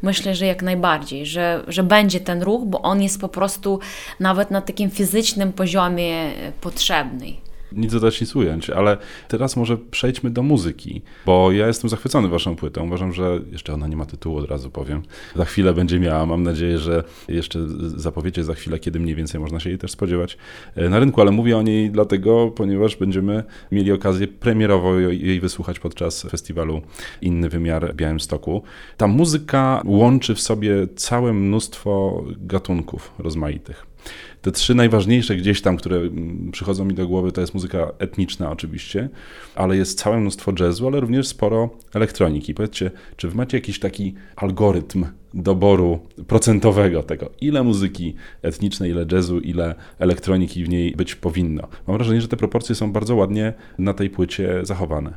myślę, 0.01 0.36
że 0.36 0.46
jak 0.46 0.62
najbardziej, 0.62 1.25
że, 1.25 1.63
że 1.68 1.84
będzie 1.84 2.20
ten 2.20 2.42
ruch, 2.42 2.65
bo 2.65 2.82
on 2.82 3.01
jest 3.01 3.22
po 3.22 3.30
prostu 3.30 3.80
nawet 4.20 4.51
na 4.51 4.62
takim 4.62 4.92
fizycznym 4.92 5.53
poziomie 5.53 6.32
potrzebny 6.62 7.34
nic 7.75 7.94
dodać, 7.94 8.22
nic 8.22 8.36
ująć, 8.36 8.70
ale 8.70 8.98
teraz 9.27 9.56
może 9.56 9.77
przejdźmy 9.77 10.30
do 10.30 10.44
muzyki, 10.44 11.01
bo 11.25 11.51
ja 11.51 11.68
jestem 11.68 11.89
zachwycony 11.89 12.27
waszą 12.27 12.56
płytą. 12.56 12.86
Uważam, 12.86 13.13
że 13.13 13.39
jeszcze 13.51 13.74
ona 13.74 13.88
nie 13.88 13.96
ma 13.96 14.06
tytułu, 14.06 14.38
od 14.38 14.50
razu 14.50 14.72
powiem. 14.72 15.01
Za 15.36 15.46
chwilę 15.46 15.74
będzie 15.74 16.00
miała. 16.00 16.25
Mam 16.25 16.44
nadzieję, 16.44 16.77
że 16.77 17.03
jeszcze 17.27 17.60
zapowiecie 17.96 18.44
za 18.44 18.53
chwilę, 18.53 18.80
kiedy 18.80 19.00
mniej 19.00 19.15
więcej 19.15 19.42
można 19.42 19.60
się 19.60 19.70
jej 19.70 19.80
też 19.80 19.92
spodziewać 19.92 20.38
e, 20.75 20.89
na 20.89 21.00
rynku, 21.00 21.22
ale 21.22 21.32
mówię 21.32 21.58
o 21.58 21.62
niej 21.62 21.92
dlatego, 21.92 22.51
ponieważ 22.56 22.96
będziemy 22.96 23.44
mieli 23.72 23.92
okazję 23.92 24.27
premierowo 24.27 25.00
jej 25.00 25.39
wysłuchać 25.39 25.80
podczas 25.80 26.22
festiwalu 26.22 26.82
Inny 27.22 27.50
Wymiar 27.50 27.94
w 27.94 27.96
Białymstoku. 27.96 28.63
Ta 28.98 29.08
muzyka 29.08 29.82
łączy 29.86 30.36
w 30.36 30.42
sobie 30.42 30.88
całe 30.96 31.34
mnóstwo 31.34 32.24
gatunków 32.38 33.12
rozmaitych. 33.20 33.93
Te 34.42 34.52
trzy 34.52 34.76
najważniejsze 34.76 35.36
gdzieś 35.36 35.62
tam, 35.62 35.78
które 35.78 35.98
mm, 35.98 36.52
przychodzą 36.52 36.86
mi 36.86 36.94
do 36.94 37.08
głowy, 37.08 37.32
to 37.32 37.42
jest 37.42 37.54
muzyka 37.54 37.92
etniczna 38.00 38.52
oczywiście, 38.52 39.10
ale 39.56 39.78
jest 39.78 40.00
całe 40.00 40.20
mnóstwo 40.20 40.52
jazzu, 40.60 40.88
ale 40.88 41.00
również 41.00 41.28
sporo 41.28 41.70
elektroniki. 41.94 42.54
Powiedzcie, 42.54 42.92
czy 43.18 43.30
wy 43.30 43.36
macie 43.36 43.58
jakiś 43.58 43.80
taki 43.80 44.14
algorytm 44.36 45.06
doboru 45.34 46.00
procentowego 46.28 47.04
tego, 47.04 47.30
ile 47.42 47.64
muzyki 47.64 48.16
etnicznej, 48.42 48.92
ile 48.92 49.06
jazzu, 49.12 49.40
ile 49.40 49.76
elektroniki 50.00 50.64
w 50.64 50.70
niej 50.70 50.92
być 50.92 51.16
powinno? 51.16 51.68
Mam 51.88 51.98
wrażenie, 51.98 52.22
że 52.22 52.28
te 52.28 52.38
proporcje 52.38 52.76
są 52.76 52.92
bardzo 52.92 53.16
ładnie 53.16 53.54
na 53.78 53.94
tej 53.94 54.10
płycie 54.10 54.60
zachowane. 54.64 55.14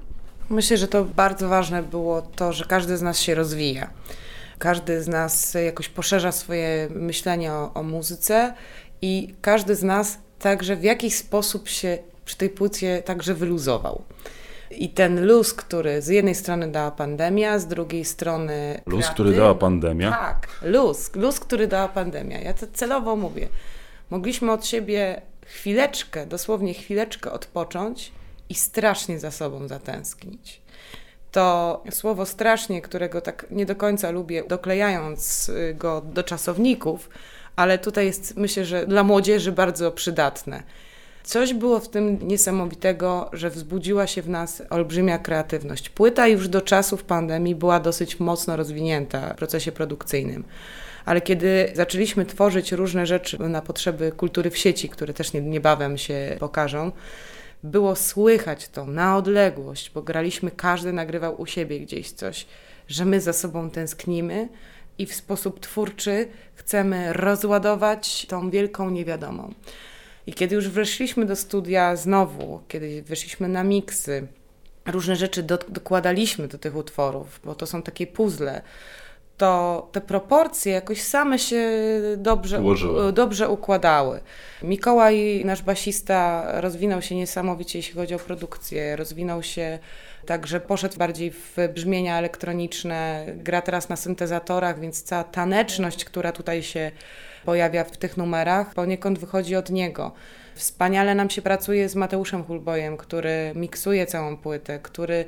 Myślę, 0.50 0.76
że 0.76 0.88
to 0.88 1.04
bardzo 1.04 1.48
ważne 1.48 1.82
było 1.82 2.22
to, 2.22 2.52
że 2.52 2.64
każdy 2.64 2.96
z 2.96 3.02
nas 3.02 3.20
się 3.20 3.34
rozwija. 3.34 3.90
Każdy 4.58 5.02
z 5.02 5.08
nas 5.08 5.54
jakoś 5.54 5.88
poszerza 5.88 6.32
swoje 6.32 6.88
myślenie 6.90 7.52
o, 7.52 7.74
o 7.74 7.82
muzyce 7.82 8.54
i 9.02 9.34
każdy 9.40 9.74
z 9.74 9.82
nas 9.82 10.18
także 10.38 10.76
w 10.76 10.82
jakiś 10.82 11.14
sposób 11.14 11.68
się 11.68 11.98
przy 12.24 12.36
tej 12.36 12.50
płycie 12.50 13.02
także 13.02 13.34
wyluzował. 13.34 14.02
I 14.70 14.88
ten 14.88 15.26
luz, 15.26 15.54
który 15.54 16.02
z 16.02 16.08
jednej 16.08 16.34
strony 16.34 16.68
dała 16.68 16.90
pandemia, 16.90 17.58
z 17.58 17.66
drugiej 17.66 18.04
strony. 18.04 18.80
Luz, 18.86 19.08
który 19.08 19.36
dała 19.36 19.54
pandemia? 19.54 20.10
Tak, 20.10 20.48
luz, 20.62 21.14
luz, 21.14 21.40
który 21.40 21.66
dała 21.66 21.88
pandemia. 21.88 22.40
Ja 22.40 22.54
to 22.54 22.66
celowo 22.72 23.16
mówię. 23.16 23.48
Mogliśmy 24.10 24.52
od 24.52 24.66
siebie 24.66 25.22
chwileczkę, 25.46 26.26
dosłownie 26.26 26.74
chwileczkę 26.74 27.32
odpocząć 27.32 28.12
i 28.48 28.54
strasznie 28.54 29.18
za 29.18 29.30
sobą 29.30 29.68
zatęsknić. 29.68 30.60
To 31.36 31.82
słowo 31.90 32.26
strasznie, 32.26 32.82
którego 32.82 33.20
tak 33.20 33.46
nie 33.50 33.66
do 33.66 33.76
końca 33.76 34.10
lubię, 34.10 34.44
doklejając 34.48 35.50
go 35.74 36.00
do 36.00 36.22
czasowników, 36.22 37.10
ale 37.56 37.78
tutaj 37.78 38.06
jest, 38.06 38.36
myślę, 38.36 38.64
że 38.64 38.86
dla 38.86 39.04
młodzieży 39.04 39.52
bardzo 39.52 39.92
przydatne. 39.92 40.62
Coś 41.24 41.54
było 41.54 41.80
w 41.80 41.88
tym 41.88 42.18
niesamowitego, 42.28 43.30
że 43.32 43.50
wzbudziła 43.50 44.06
się 44.06 44.22
w 44.22 44.28
nas 44.28 44.62
olbrzymia 44.70 45.18
kreatywność. 45.18 45.88
Płyta 45.88 46.26
już 46.26 46.48
do 46.48 46.60
czasów 46.60 47.04
pandemii 47.04 47.54
była 47.54 47.80
dosyć 47.80 48.20
mocno 48.20 48.56
rozwinięta 48.56 49.34
w 49.34 49.36
procesie 49.36 49.72
produkcyjnym. 49.72 50.44
Ale 51.04 51.20
kiedy 51.20 51.72
zaczęliśmy 51.74 52.26
tworzyć 52.26 52.72
różne 52.72 53.06
rzeczy 53.06 53.38
na 53.38 53.62
potrzeby 53.62 54.12
kultury 54.12 54.50
w 54.50 54.58
sieci, 54.58 54.88
które 54.88 55.14
też 55.14 55.32
niebawem 55.32 55.98
się 55.98 56.36
pokażą, 56.40 56.92
było 57.62 57.96
słychać 57.96 58.68
to 58.68 58.86
na 58.86 59.16
odległość, 59.16 59.90
bo 59.94 60.02
graliśmy, 60.02 60.50
każdy 60.50 60.92
nagrywał 60.92 61.40
u 61.40 61.46
siebie 61.46 61.80
gdzieś 61.80 62.12
coś, 62.12 62.46
że 62.88 63.04
my 63.04 63.20
za 63.20 63.32
sobą 63.32 63.70
tęsknimy, 63.70 64.48
i 64.98 65.06
w 65.06 65.14
sposób 65.14 65.60
twórczy 65.60 66.28
chcemy 66.54 67.12
rozładować 67.12 68.26
tą 68.26 68.50
wielką 68.50 68.90
niewiadomą. 68.90 69.54
I 70.26 70.32
kiedy 70.32 70.54
już 70.54 70.68
weszliśmy 70.68 71.26
do 71.26 71.36
studia 71.36 71.96
znowu, 71.96 72.60
kiedy 72.68 73.02
weszliśmy 73.02 73.48
na 73.48 73.64
miksy, 73.64 74.26
różne 74.86 75.16
rzeczy 75.16 75.42
do, 75.42 75.58
dokładaliśmy 75.68 76.48
do 76.48 76.58
tych 76.58 76.76
utworów, 76.76 77.40
bo 77.44 77.54
to 77.54 77.66
są 77.66 77.82
takie 77.82 78.06
puzzle, 78.06 78.62
to 79.36 79.88
te 79.92 80.00
proporcje 80.00 80.72
jakoś 80.72 81.02
same 81.02 81.38
się 81.38 81.70
dobrze, 82.16 82.62
dobrze 83.12 83.48
układały. 83.48 84.20
Mikołaj, 84.62 85.42
nasz 85.44 85.62
basista, 85.62 86.46
rozwinął 86.60 87.02
się 87.02 87.16
niesamowicie, 87.16 87.78
jeśli 87.78 87.94
chodzi 87.94 88.14
o 88.14 88.18
produkcję, 88.18 88.96
rozwinął 88.96 89.42
się 89.42 89.78
Także 90.26 90.60
poszedł 90.60 90.96
bardziej 90.98 91.30
w 91.30 91.56
brzmienia 91.74 92.18
elektroniczne, 92.18 93.26
gra 93.36 93.62
teraz 93.62 93.88
na 93.88 93.96
syntezatorach, 93.96 94.80
więc 94.80 95.02
cała 95.02 95.24
taneczność, 95.24 96.04
która 96.04 96.32
tutaj 96.32 96.62
się 96.62 96.90
pojawia 97.44 97.84
w 97.84 97.96
tych 97.96 98.16
numerach, 98.16 98.74
poniekąd 98.74 99.18
wychodzi 99.18 99.56
od 99.56 99.70
niego. 99.70 100.12
Wspaniale 100.54 101.14
nam 101.14 101.30
się 101.30 101.42
pracuje 101.42 101.88
z 101.88 101.94
Mateuszem 101.94 102.44
Hulbojem, 102.44 102.96
który 102.96 103.52
miksuje 103.54 104.06
całą 104.06 104.36
płytę, 104.36 104.78
który 104.78 105.24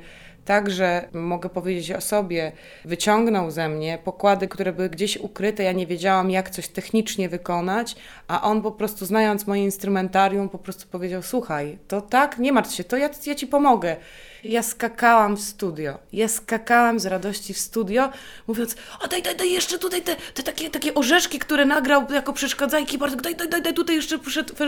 także 0.49 1.07
mogę 1.13 1.49
powiedzieć 1.49 1.91
o 1.91 2.01
sobie, 2.01 2.51
wyciągnął 2.85 3.51
ze 3.51 3.69
mnie 3.69 3.97
pokłady, 4.03 4.47
które 4.47 4.73
były 4.73 4.89
gdzieś 4.89 5.17
ukryte. 5.17 5.63
Ja 5.63 5.71
nie 5.71 5.87
wiedziałam, 5.87 6.31
jak 6.31 6.49
coś 6.49 6.67
technicznie 6.67 7.29
wykonać, 7.29 7.95
a 8.27 8.41
on 8.41 8.61
po 8.61 8.71
prostu, 8.71 9.05
znając 9.05 9.47
moje 9.47 9.63
instrumentarium, 9.63 10.49
po 10.49 10.57
prostu 10.57 10.87
powiedział: 10.87 11.21
Słuchaj, 11.23 11.77
to 11.87 12.01
tak, 12.01 12.37
nie 12.37 12.51
martw 12.51 12.75
się, 12.75 12.83
to 12.83 12.97
ja, 12.97 13.09
ja 13.25 13.35
ci 13.35 13.47
pomogę. 13.47 13.95
Ja 14.43 14.63
skakałam 14.63 15.37
w 15.37 15.41
studio. 15.41 15.97
Ja 16.13 16.27
skakałam 16.27 16.99
z 16.99 17.05
radości 17.05 17.53
w 17.53 17.59
studio, 17.59 18.09
mówiąc, 18.47 18.75
a 19.03 19.07
daj, 19.07 19.21
daj, 19.23 19.35
daj 19.35 19.51
jeszcze 19.51 19.79
tutaj 19.79 20.01
te, 20.01 20.15
te 20.33 20.43
takie, 20.43 20.69
takie 20.69 20.93
orzeszki, 20.93 21.39
które 21.39 21.65
nagrał 21.65 22.11
jako 22.11 22.33
przeszkadzajki, 22.33 22.97
Bartek, 22.97 23.21
daj, 23.21 23.35
daj, 23.35 23.49
daj, 23.49 23.61
daj 23.61 23.73
tutaj 23.73 23.95
jeszcze 23.95 24.19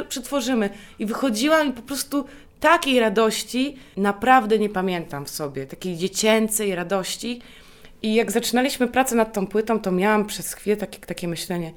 przetworzymy. 0.09 0.69
I 0.99 1.05
wychodziłam 1.05 1.69
i 1.69 1.73
po 1.73 1.81
prostu 1.81 2.25
takiej 2.61 2.99
radości 2.99 3.75
naprawdę 3.97 4.59
nie 4.59 4.69
pamiętam 4.69 5.25
w 5.25 5.29
sobie, 5.29 5.65
takiej 5.65 5.97
dziecięcej 5.97 6.75
radości. 6.75 7.41
I 8.01 8.15
jak 8.15 8.31
zaczynaliśmy 8.31 8.87
pracę 8.87 9.15
nad 9.15 9.33
tą 9.33 9.47
płytą, 9.47 9.79
to 9.79 9.91
miałam 9.91 10.25
przez 10.25 10.53
chwilę 10.53 10.77
takie, 10.77 10.99
takie 10.99 11.27
myślenie, 11.27 11.73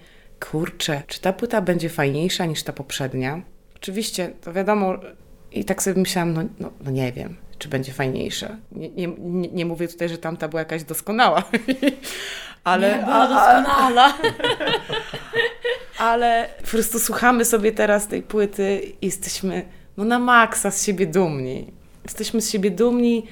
kurczę, 0.51 1.03
czy 1.07 1.21
ta 1.21 1.33
płyta 1.33 1.61
będzie 1.61 1.89
fajniejsza 1.89 2.47
niż 2.47 2.63
ta 2.63 2.73
poprzednia? 2.73 3.43
Oczywiście, 3.77 4.33
to 4.41 4.53
wiadomo, 4.53 4.95
i 5.53 5.65
tak 5.65 5.83
sobie 5.83 6.01
myślałam, 6.01 6.33
no, 6.33 6.43
no, 6.59 6.71
no 6.85 6.91
nie 6.91 7.13
wiem 7.13 7.37
czy 7.59 7.69
będzie 7.69 7.93
fajniejsza. 7.93 8.57
Nie, 8.73 8.91
nie, 8.91 9.09
nie, 9.53 9.67
mówię 9.67 9.89
tutaj, 9.89 10.09
że 10.09 10.19
tamta 10.19 10.49
była 10.49 10.61
jakaś 10.61 10.85
doskonała, 10.85 11.43
ale... 12.65 12.99
Nie, 12.99 13.05
była 13.05 13.29
doskonała. 13.29 14.15
ale 15.99 16.49
po 16.63 16.67
prostu 16.67 16.99
słuchamy 16.99 17.45
sobie 17.45 17.73
teraz 17.73 18.09
tej 18.09 18.23
płyty 18.23 18.81
i 19.03 19.07
jesteśmy 19.07 19.65
no, 19.97 20.05
na 20.05 20.19
maksa 20.19 20.71
z 20.71 20.85
siebie 20.85 21.07
dumni. 21.07 21.73
Jesteśmy 22.05 22.41
z 22.41 22.51
siebie 22.51 22.71
dumni, 22.71 23.27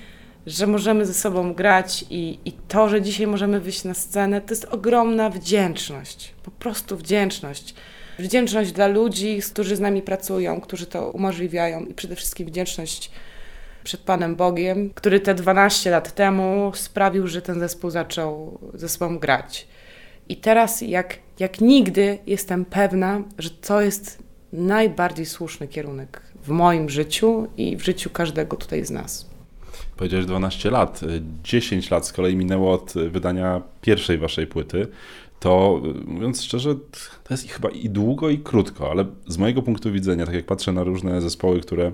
że 0.47 0.66
możemy 0.66 1.07
ze 1.07 1.14
sobą 1.14 1.54
grać 1.54 2.04
i, 2.11 2.38
i 2.45 2.52
to, 2.52 2.88
że 2.88 3.02
dzisiaj 3.02 3.26
możemy 3.26 3.61
wyjść 3.61 3.85
na 3.85 3.95
scenę, 3.95 4.40
to 4.40 4.52
jest 4.52 4.64
ogromna 4.64 5.31
wdzięczność. 5.31 6.35
Po 6.42 6.50
prostu 6.50 6.97
wdzięczność. 6.97 7.75
Wdzięczność 8.19 8.73
dla 8.73 8.87
ludzi, 8.87 9.40
którzy 9.50 9.76
z 9.76 9.81
nami 9.81 10.02
pracują, 10.02 10.61
którzy 10.61 10.87
to 10.87 11.11
umożliwiają 11.11 11.85
i 11.85 11.95
przede 11.95 12.16
wszystkim 12.16 12.47
wdzięczność 12.47 13.11
przed 13.85 14.00
Panem 14.00 14.37
Bogiem, 14.37 14.90
który 14.95 15.21
te 15.21 15.35
12 15.35 15.90
lat 15.90 16.14
temu 16.14 16.73
sprawił, 16.75 17.26
że 17.26 17.42
ten 17.42 17.61
zespół 17.61 17.90
zaczął 17.90 18.59
ze 18.75 18.88
sobą 18.88 19.19
grać. 19.19 19.66
I 20.28 20.37
teraz, 20.37 20.81
jak, 20.81 21.19
jak 21.38 21.61
nigdy, 21.61 22.19
jestem 22.26 22.64
pewna, 22.64 23.23
że 23.38 23.50
to 23.50 23.81
jest 23.81 24.23
najbardziej 24.52 25.26
słuszny 25.26 25.69
kierunek 25.69 26.32
w 26.42 26.49
moim 26.49 26.90
życiu 26.90 27.49
i 27.56 27.76
w 27.76 27.84
życiu 27.84 28.11
każdego 28.11 28.56
tutaj 28.56 28.84
z 28.84 28.90
nas. 28.90 29.30
Powiedziałeś 29.96 30.26
12 30.26 30.70
lat. 30.70 31.00
10 31.44 31.90
lat 31.90 32.06
z 32.06 32.12
kolei 32.12 32.37
minęło 32.37 32.72
od 32.72 32.94
wydania 33.11 33.62
pierwszej 33.80 34.18
waszej 34.18 34.46
płyty 34.46 34.87
to 35.42 35.82
mówiąc 36.06 36.42
szczerze, 36.42 36.75
to 37.25 37.34
jest 37.34 37.49
chyba 37.49 37.70
i 37.70 37.88
długo, 37.88 38.30
i 38.30 38.38
krótko, 38.38 38.90
ale 38.90 39.04
z 39.26 39.38
mojego 39.38 39.62
punktu 39.62 39.92
widzenia, 39.92 40.26
tak 40.26 40.34
jak 40.34 40.46
patrzę 40.46 40.72
na 40.72 40.84
różne 40.84 41.20
zespoły, 41.20 41.61
które 41.61 41.92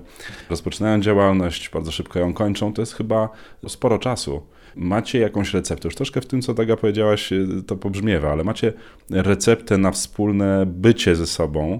rozpoczynają 0.49 1.01
działalność, 1.01 1.69
bardzo 1.69 1.91
szybko 1.91 2.19
ją 2.19 2.33
kończą, 2.33 2.73
to 2.73 2.81
jest 2.81 2.93
chyba 2.93 3.29
sporo 3.67 3.99
czasu. 3.99 4.41
Macie 4.75 5.19
jakąś 5.19 5.53
receptę? 5.53 5.87
Już 5.87 5.95
troszkę 5.95 6.21
w 6.21 6.25
tym, 6.25 6.41
co 6.41 6.53
Daga 6.53 6.77
powiedziałaś, 6.77 7.29
to 7.67 7.75
pobrzmiewa, 7.75 8.31
ale 8.31 8.43
macie 8.43 8.73
receptę 9.09 9.77
na 9.77 9.91
wspólne 9.91 10.65
bycie 10.65 11.15
ze 11.15 11.27
sobą, 11.27 11.79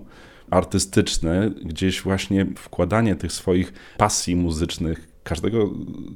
artystyczne, 0.52 1.52
gdzieś 1.66 2.02
właśnie 2.02 2.46
wkładanie 2.58 3.16
tych 3.16 3.32
swoich 3.32 3.74
pasji 3.98 4.36
muzycznych, 4.36 5.10
każdego 5.30 5.70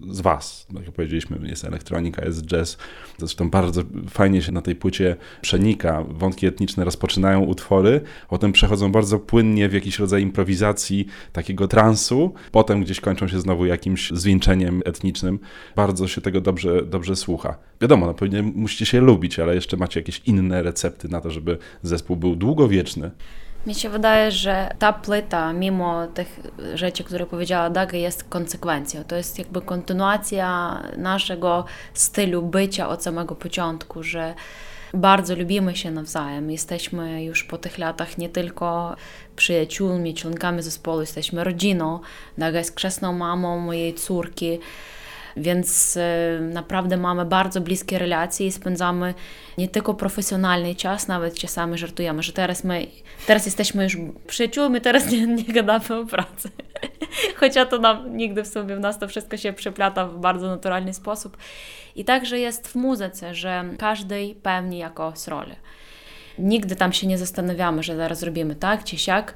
z 0.09 0.21
Was. 0.21 0.67
Tak 0.75 0.85
jak 0.85 0.95
powiedzieliśmy, 0.95 1.49
jest 1.49 1.65
elektronika, 1.65 2.25
jest 2.25 2.45
jazz. 2.45 2.77
Zresztą 3.17 3.49
bardzo 3.49 3.81
fajnie 4.09 4.41
się 4.41 4.51
na 4.51 4.61
tej 4.61 4.75
płycie 4.75 5.15
przenika. 5.41 6.03
Wątki 6.09 6.47
etniczne 6.47 6.85
rozpoczynają 6.85 7.41
utwory, 7.41 8.01
potem 8.29 8.51
przechodzą 8.51 8.91
bardzo 8.91 9.19
płynnie 9.19 9.69
w 9.69 9.73
jakiś 9.73 9.99
rodzaj 9.99 10.21
improwizacji, 10.21 11.07
takiego 11.31 11.67
transu, 11.67 12.33
potem 12.51 12.83
gdzieś 12.83 12.99
kończą 12.99 13.27
się 13.27 13.39
znowu 13.39 13.65
jakimś 13.65 14.11
zwieńczeniem 14.11 14.81
etnicznym. 14.85 15.39
Bardzo 15.75 16.07
się 16.07 16.21
tego 16.21 16.41
dobrze, 16.41 16.85
dobrze 16.85 17.15
słucha. 17.15 17.57
Wiadomo, 17.81 18.05
no 18.05 18.13
pewnie 18.13 18.43
musicie 18.43 18.85
się 18.85 19.01
lubić, 19.01 19.39
ale 19.39 19.55
jeszcze 19.55 19.77
macie 19.77 19.99
jakieś 19.99 20.21
inne 20.25 20.63
recepty 20.63 21.09
na 21.09 21.21
to, 21.21 21.31
żeby 21.31 21.57
zespół 21.81 22.15
był 22.15 22.35
długowieczny. 22.35 23.11
Mi 23.67 23.75
się 23.75 23.89
wydaje, 23.89 24.31
że 24.31 24.69
ta 24.79 24.93
płyta, 24.93 25.53
mimo 25.53 26.07
tych 26.07 26.39
rzeczy, 26.73 27.03
które 27.03 27.25
powiedziała 27.25 27.69
Daga, 27.69 27.97
jest 27.97 28.23
konsekwencją. 28.23 29.03
To 29.03 29.15
jest 29.15 29.39
jakby 29.39 29.61
kontynuacja 29.61 30.79
naszego 30.97 31.65
stylu 31.93 32.41
bycia 32.41 32.89
od 32.89 33.03
samego 33.03 33.35
początku, 33.35 34.03
że 34.03 34.33
bardzo 34.93 35.35
lubimy 35.35 35.75
się 35.75 35.91
nawzajem. 35.91 36.51
Jesteśmy 36.51 37.23
już 37.23 37.43
po 37.43 37.57
tych 37.57 37.77
latach 37.77 38.17
nie 38.17 38.29
tylko 38.29 38.95
przyjaciółmi, 39.35 40.13
członkami 40.13 40.61
zespołu, 40.61 41.01
jesteśmy 41.01 41.43
rodziną. 41.43 41.99
Daga 42.37 42.59
jest 42.59 42.75
krzesną 42.75 43.13
mamą 43.13 43.59
mojej 43.59 43.93
córki. 43.93 44.59
Więc 45.37 45.97
e, 45.97 46.39
naprawdę 46.41 46.97
mamy 46.97 47.25
bardzo 47.25 47.61
bliskie 47.61 47.99
relacje 47.99 48.47
i 48.47 48.51
spędzamy 48.51 49.13
nie 49.57 49.67
tylko 49.67 49.93
profesjonalny 49.93 50.75
czas, 50.75 51.07
nawet 51.07 51.35
czasami 51.35 51.77
żartujemy, 51.77 52.23
że 52.23 52.33
teraz 52.33 52.63
my, 52.63 52.87
teraz 53.27 53.45
jesteśmy 53.45 53.83
już 53.83 53.97
przyjaciółmi, 54.27 54.81
teraz 54.81 55.11
nie, 55.11 55.27
nie 55.27 55.43
gadamy 55.43 55.95
o 56.01 56.05
pracy. 56.05 56.49
Chociaż 57.39 57.69
to 57.69 57.79
nam 57.79 58.17
nigdy 58.17 58.43
w 58.43 58.47
sobie 58.47 58.75
w 58.75 58.79
nas 58.79 58.99
to 58.99 59.07
wszystko 59.07 59.37
się 59.37 59.53
przeplata 59.53 60.07
w 60.07 60.19
bardzo 60.19 60.47
naturalny 60.47 60.93
sposób. 60.93 61.37
I 61.95 62.05
także 62.05 62.39
jest 62.39 62.67
w 62.67 62.75
muzyce, 62.75 63.35
że 63.35 63.65
każdy 63.79 64.35
pełni 64.43 64.77
jakąś 64.77 65.27
rolę. 65.27 65.55
Nigdy 66.39 66.75
tam 66.75 66.93
się 66.93 67.07
nie 67.07 67.17
zastanawiamy, 67.17 67.83
że 67.83 67.95
zaraz 67.95 68.23
robimy 68.23 68.55
tak 68.55 68.83
czy 68.83 68.97
siak. 68.97 69.33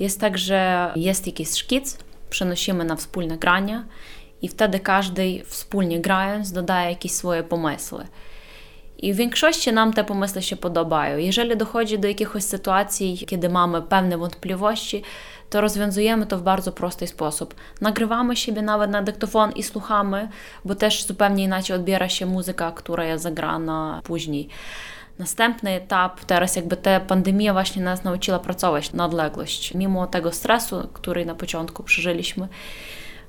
Jest 0.00 0.20
tak, 0.20 0.38
że 0.38 0.92
jest 0.96 1.26
jakiś 1.26 1.54
szkic, 1.54 1.98
przenosimy 2.30 2.84
na 2.84 2.96
wspólne 2.96 3.38
granie 3.38 3.84
i 4.42 4.48
wtedy 4.48 4.80
każdy 4.80 5.42
wspólnie 5.44 6.00
grając 6.00 6.52
dodaje 6.52 6.90
jakieś 6.90 7.12
swoje 7.12 7.42
pomysły. 7.42 8.06
I 8.98 9.12
w 9.12 9.16
większości 9.16 9.72
nam 9.72 9.92
te 9.92 10.04
pomysły 10.04 10.42
się 10.42 10.56
podobają. 10.56 11.18
Jeżeli 11.18 11.56
dochodzi 11.56 11.98
do 11.98 12.08
jakichś 12.08 12.42
sytuacji, 12.42 13.18
kiedy 13.26 13.48
mamy 13.48 13.82
pewne 13.82 14.18
wątpliwości, 14.18 15.02
to 15.50 15.60
rozwiązujemy 15.60 16.26
to 16.26 16.38
w 16.38 16.42
bardzo 16.42 16.72
prosty 16.72 17.06
sposób. 17.06 17.54
Nagrywamy 17.80 18.36
siebie 18.36 18.62
nawet 18.62 18.90
na 18.90 19.02
dyktofon 19.02 19.52
i 19.52 19.62
słuchamy, 19.62 20.28
bo 20.64 20.74
też 20.74 21.04
zupełnie 21.04 21.44
inaczej 21.44 21.76
odbiera 21.76 22.08
się 22.08 22.26
muzyka, 22.26 22.72
która 22.72 23.04
jest 23.04 23.22
zagrana 23.22 24.00
później. 24.04 24.48
Następny 25.18 25.70
etap, 25.70 26.24
teraz 26.24 26.56
jakby 26.56 26.76
ta 26.76 27.00
pandemia 27.00 27.52
właśnie 27.52 27.82
nas 27.82 28.04
nauczyła 28.04 28.38
pracować 28.38 28.92
na 28.92 29.04
odległość. 29.04 29.74
Mimo 29.74 30.06
tego 30.06 30.32
stresu, 30.32 30.88
który 30.92 31.26
na 31.26 31.34
początku 31.34 31.82
przeżyliśmy, 31.82 32.48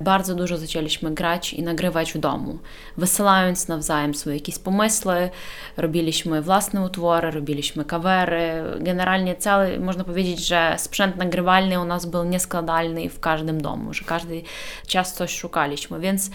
bardzo 0.02 0.34
dużo 0.34 0.56
zaczęliśmy 0.56 1.14
grać 1.14 1.52
i 1.52 1.62
nagrywać 1.62 2.12
w 2.12 2.18
domu, 2.18 2.58
wysyłając 2.96 3.68
nawzajem 3.68 4.14
swoje 4.14 4.36
jakieś 4.36 4.58
pomysły, 4.58 5.30
robiliśmy 5.76 6.42
własne 6.42 6.82
utwory, 6.84 7.30
robiliśmy 7.30 7.84
covery. 7.84 8.62
Generalnie 8.80 9.36
cały, 9.36 9.80
można 9.80 10.04
powiedzieć, 10.04 10.46
że 10.46 10.74
sprzęt 10.78 11.16
nagrywalny 11.16 11.80
u 11.80 11.84
nas 11.84 12.06
był 12.06 12.24
nieskładalny 12.24 13.08
w 13.08 13.20
każdym 13.20 13.60
domu, 13.60 13.94
że 13.94 14.04
każdy 14.04 14.42
czas 14.86 15.14
coś 15.14 15.36
szukaliśmy, 15.36 16.00
więc 16.00 16.30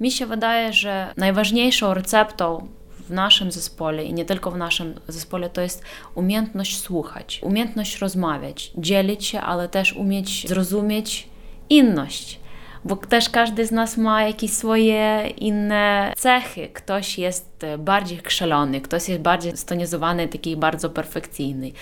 mi 0.00 0.10
się 0.10 0.26
wydaje, 0.26 0.72
że 0.72 1.12
najważniejszą 1.16 1.94
receptą 1.94 2.68
w 3.08 3.10
naszym 3.10 3.52
zespole 3.52 4.04
i 4.04 4.14
nie 4.14 4.24
tylko 4.24 4.50
w 4.50 4.56
naszym 4.56 4.94
zespole 5.08 5.50
to 5.50 5.60
jest 5.60 5.82
umiejętność 6.14 6.80
słuchać, 6.80 7.40
umiejętność 7.42 7.98
rozmawiać, 7.98 8.72
dzielić 8.78 9.26
się, 9.26 9.40
ale 9.40 9.68
też 9.68 9.92
umieć 9.92 10.48
zrozumieć 10.48 11.28
inność 11.70 12.41
bo 12.84 12.96
też 12.96 13.28
każdy 13.28 13.66
z 13.66 13.70
nas 13.70 13.96
ma 13.96 14.22
jakieś 14.22 14.52
swoje 14.52 15.28
inne 15.36 16.12
cechy. 16.16 16.68
Ktoś 16.68 17.18
jest 17.18 17.66
bardziej 17.78 18.18
krzelony, 18.18 18.80
ktoś 18.80 19.08
jest 19.08 19.22
bardziej 19.22 19.56
stonizowany, 19.56 20.28
taki 20.28 20.56
bardzo 20.56 20.90
perfekcyjny. 20.90 21.72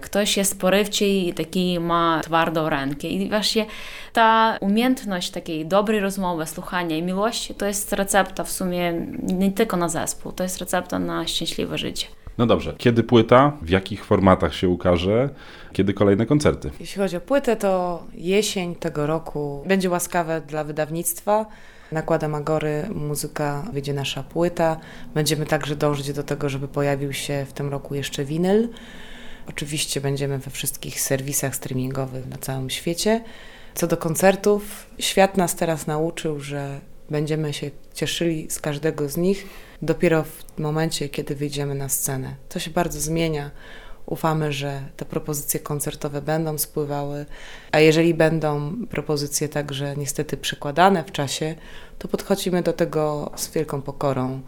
Ktoś 0.00 0.36
jest 0.36 0.60
porywczy 0.60 1.06
i 1.06 1.34
taki 1.34 1.80
ma 1.80 2.20
twardą 2.24 2.68
rękę. 2.68 3.08
I 3.08 3.28
właśnie 3.28 3.66
ta 4.12 4.58
umiejętność 4.60 5.30
takiej 5.30 5.66
dobrej 5.66 6.00
rozmowy, 6.00 6.46
słuchania 6.46 6.96
i 6.96 7.02
miłości 7.02 7.54
to 7.54 7.66
jest 7.66 7.92
recepta 7.92 8.44
w 8.44 8.50
sumie 8.50 8.92
nie 9.22 9.52
tylko 9.52 9.76
na 9.76 9.88
zespół, 9.88 10.32
to 10.32 10.42
jest 10.42 10.58
recepta 10.58 10.98
na 10.98 11.26
szczęśliwe 11.26 11.78
życie. 11.78 12.06
No 12.38 12.46
dobrze, 12.46 12.74
kiedy 12.78 13.02
płyta, 13.02 13.52
w 13.62 13.68
jakich 13.68 14.04
formatach 14.04 14.54
się 14.54 14.68
ukaże, 14.68 15.28
kiedy 15.72 15.94
kolejne 15.94 16.26
koncerty? 16.26 16.70
Jeśli 16.80 17.02
chodzi 17.02 17.16
o 17.16 17.20
płytę, 17.20 17.56
to 17.56 18.02
jesień 18.14 18.74
tego 18.74 19.06
roku 19.06 19.64
będzie 19.66 19.90
łaskawe 19.90 20.40
dla 20.40 20.64
wydawnictwa. 20.64 21.46
Nakładem 21.92 22.34
Agory 22.34 22.84
muzyka 22.94 23.64
wyjdzie 23.72 23.94
nasza 23.94 24.22
płyta. 24.22 24.76
Będziemy 25.14 25.46
także 25.46 25.76
dążyć 25.76 26.12
do 26.12 26.22
tego, 26.22 26.48
żeby 26.48 26.68
pojawił 26.68 27.12
się 27.12 27.46
w 27.48 27.52
tym 27.52 27.68
roku 27.68 27.94
jeszcze 27.94 28.24
winyl. 28.24 28.68
Oczywiście 29.48 30.00
będziemy 30.00 30.38
we 30.38 30.50
wszystkich 30.50 31.00
serwisach 31.00 31.56
streamingowych 31.56 32.26
na 32.26 32.36
całym 32.36 32.70
świecie. 32.70 33.24
Co 33.74 33.86
do 33.86 33.96
koncertów, 33.96 34.86
świat 34.98 35.36
nas 35.36 35.56
teraz 35.56 35.86
nauczył, 35.86 36.40
że 36.40 36.80
będziemy 37.10 37.52
się 37.52 37.70
cieszyli 37.94 38.50
z 38.50 38.60
każdego 38.60 39.08
z 39.08 39.16
nich 39.16 39.46
dopiero 39.82 40.24
w 40.24 40.58
momencie, 40.58 41.08
kiedy 41.08 41.34
wyjdziemy 41.34 41.74
na 41.74 41.88
scenę. 41.88 42.34
To 42.48 42.58
się 42.58 42.70
bardzo 42.70 43.00
zmienia. 43.00 43.50
Ufamy, 44.06 44.52
że 44.52 44.82
te 44.96 45.04
propozycje 45.04 45.60
koncertowe 45.60 46.22
będą 46.22 46.58
spływały, 46.58 47.26
a 47.72 47.80
jeżeli 47.80 48.14
będą 48.14 48.76
propozycje 48.86 49.48
także 49.48 49.96
niestety 49.96 50.36
przekładane 50.36 51.04
w 51.04 51.12
czasie, 51.12 51.54
to 51.98 52.08
podchodzimy 52.08 52.62
do 52.62 52.72
tego 52.72 53.30
z 53.36 53.50
wielką 53.50 53.82
pokorą 53.82 54.40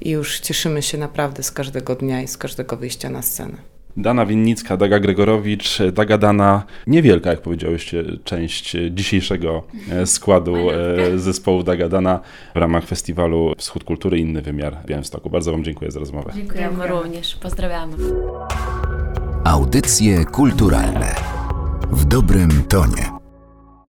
i 0.00 0.10
już 0.10 0.40
cieszymy 0.40 0.82
się 0.82 0.98
naprawdę 0.98 1.42
z 1.42 1.52
każdego 1.52 1.94
dnia 1.94 2.22
i 2.22 2.28
z 2.28 2.38
każdego 2.38 2.76
wyjścia 2.76 3.10
na 3.10 3.22
scenę. 3.22 3.73
Dana 3.96 4.26
Winnicka, 4.26 4.76
Daga 4.76 5.00
Gregorowicz, 5.00 5.78
Daga 5.92 6.18
Dana, 6.18 6.62
niewielka, 6.86 7.30
jak 7.30 7.40
powiedziałyście, 7.40 8.04
część 8.24 8.76
dzisiejszego 8.90 9.62
e, 9.90 10.06
składu 10.06 10.56
e, 10.70 11.18
zespołu 11.18 11.62
Daga 11.62 11.88
Dana 11.88 12.20
w 12.54 12.58
ramach 12.58 12.84
festiwalu 12.84 13.52
Wschód 13.58 13.84
Kultury 13.84 14.18
Inny 14.18 14.42
Wymiar 14.42 14.76
w 14.84 14.86
Białymstoku. 14.86 15.30
Bardzo 15.30 15.52
Wam 15.52 15.64
dziękuję 15.64 15.90
za 15.90 16.00
rozmowę. 16.00 16.32
Dziękujemy 16.34 16.86
również. 16.86 17.36
Pozdrawiamy. 17.36 17.96
Audycje 19.44 20.24
kulturalne 20.24 21.14
w 21.90 22.04
dobrym 22.04 22.50
tonie. 22.68 23.13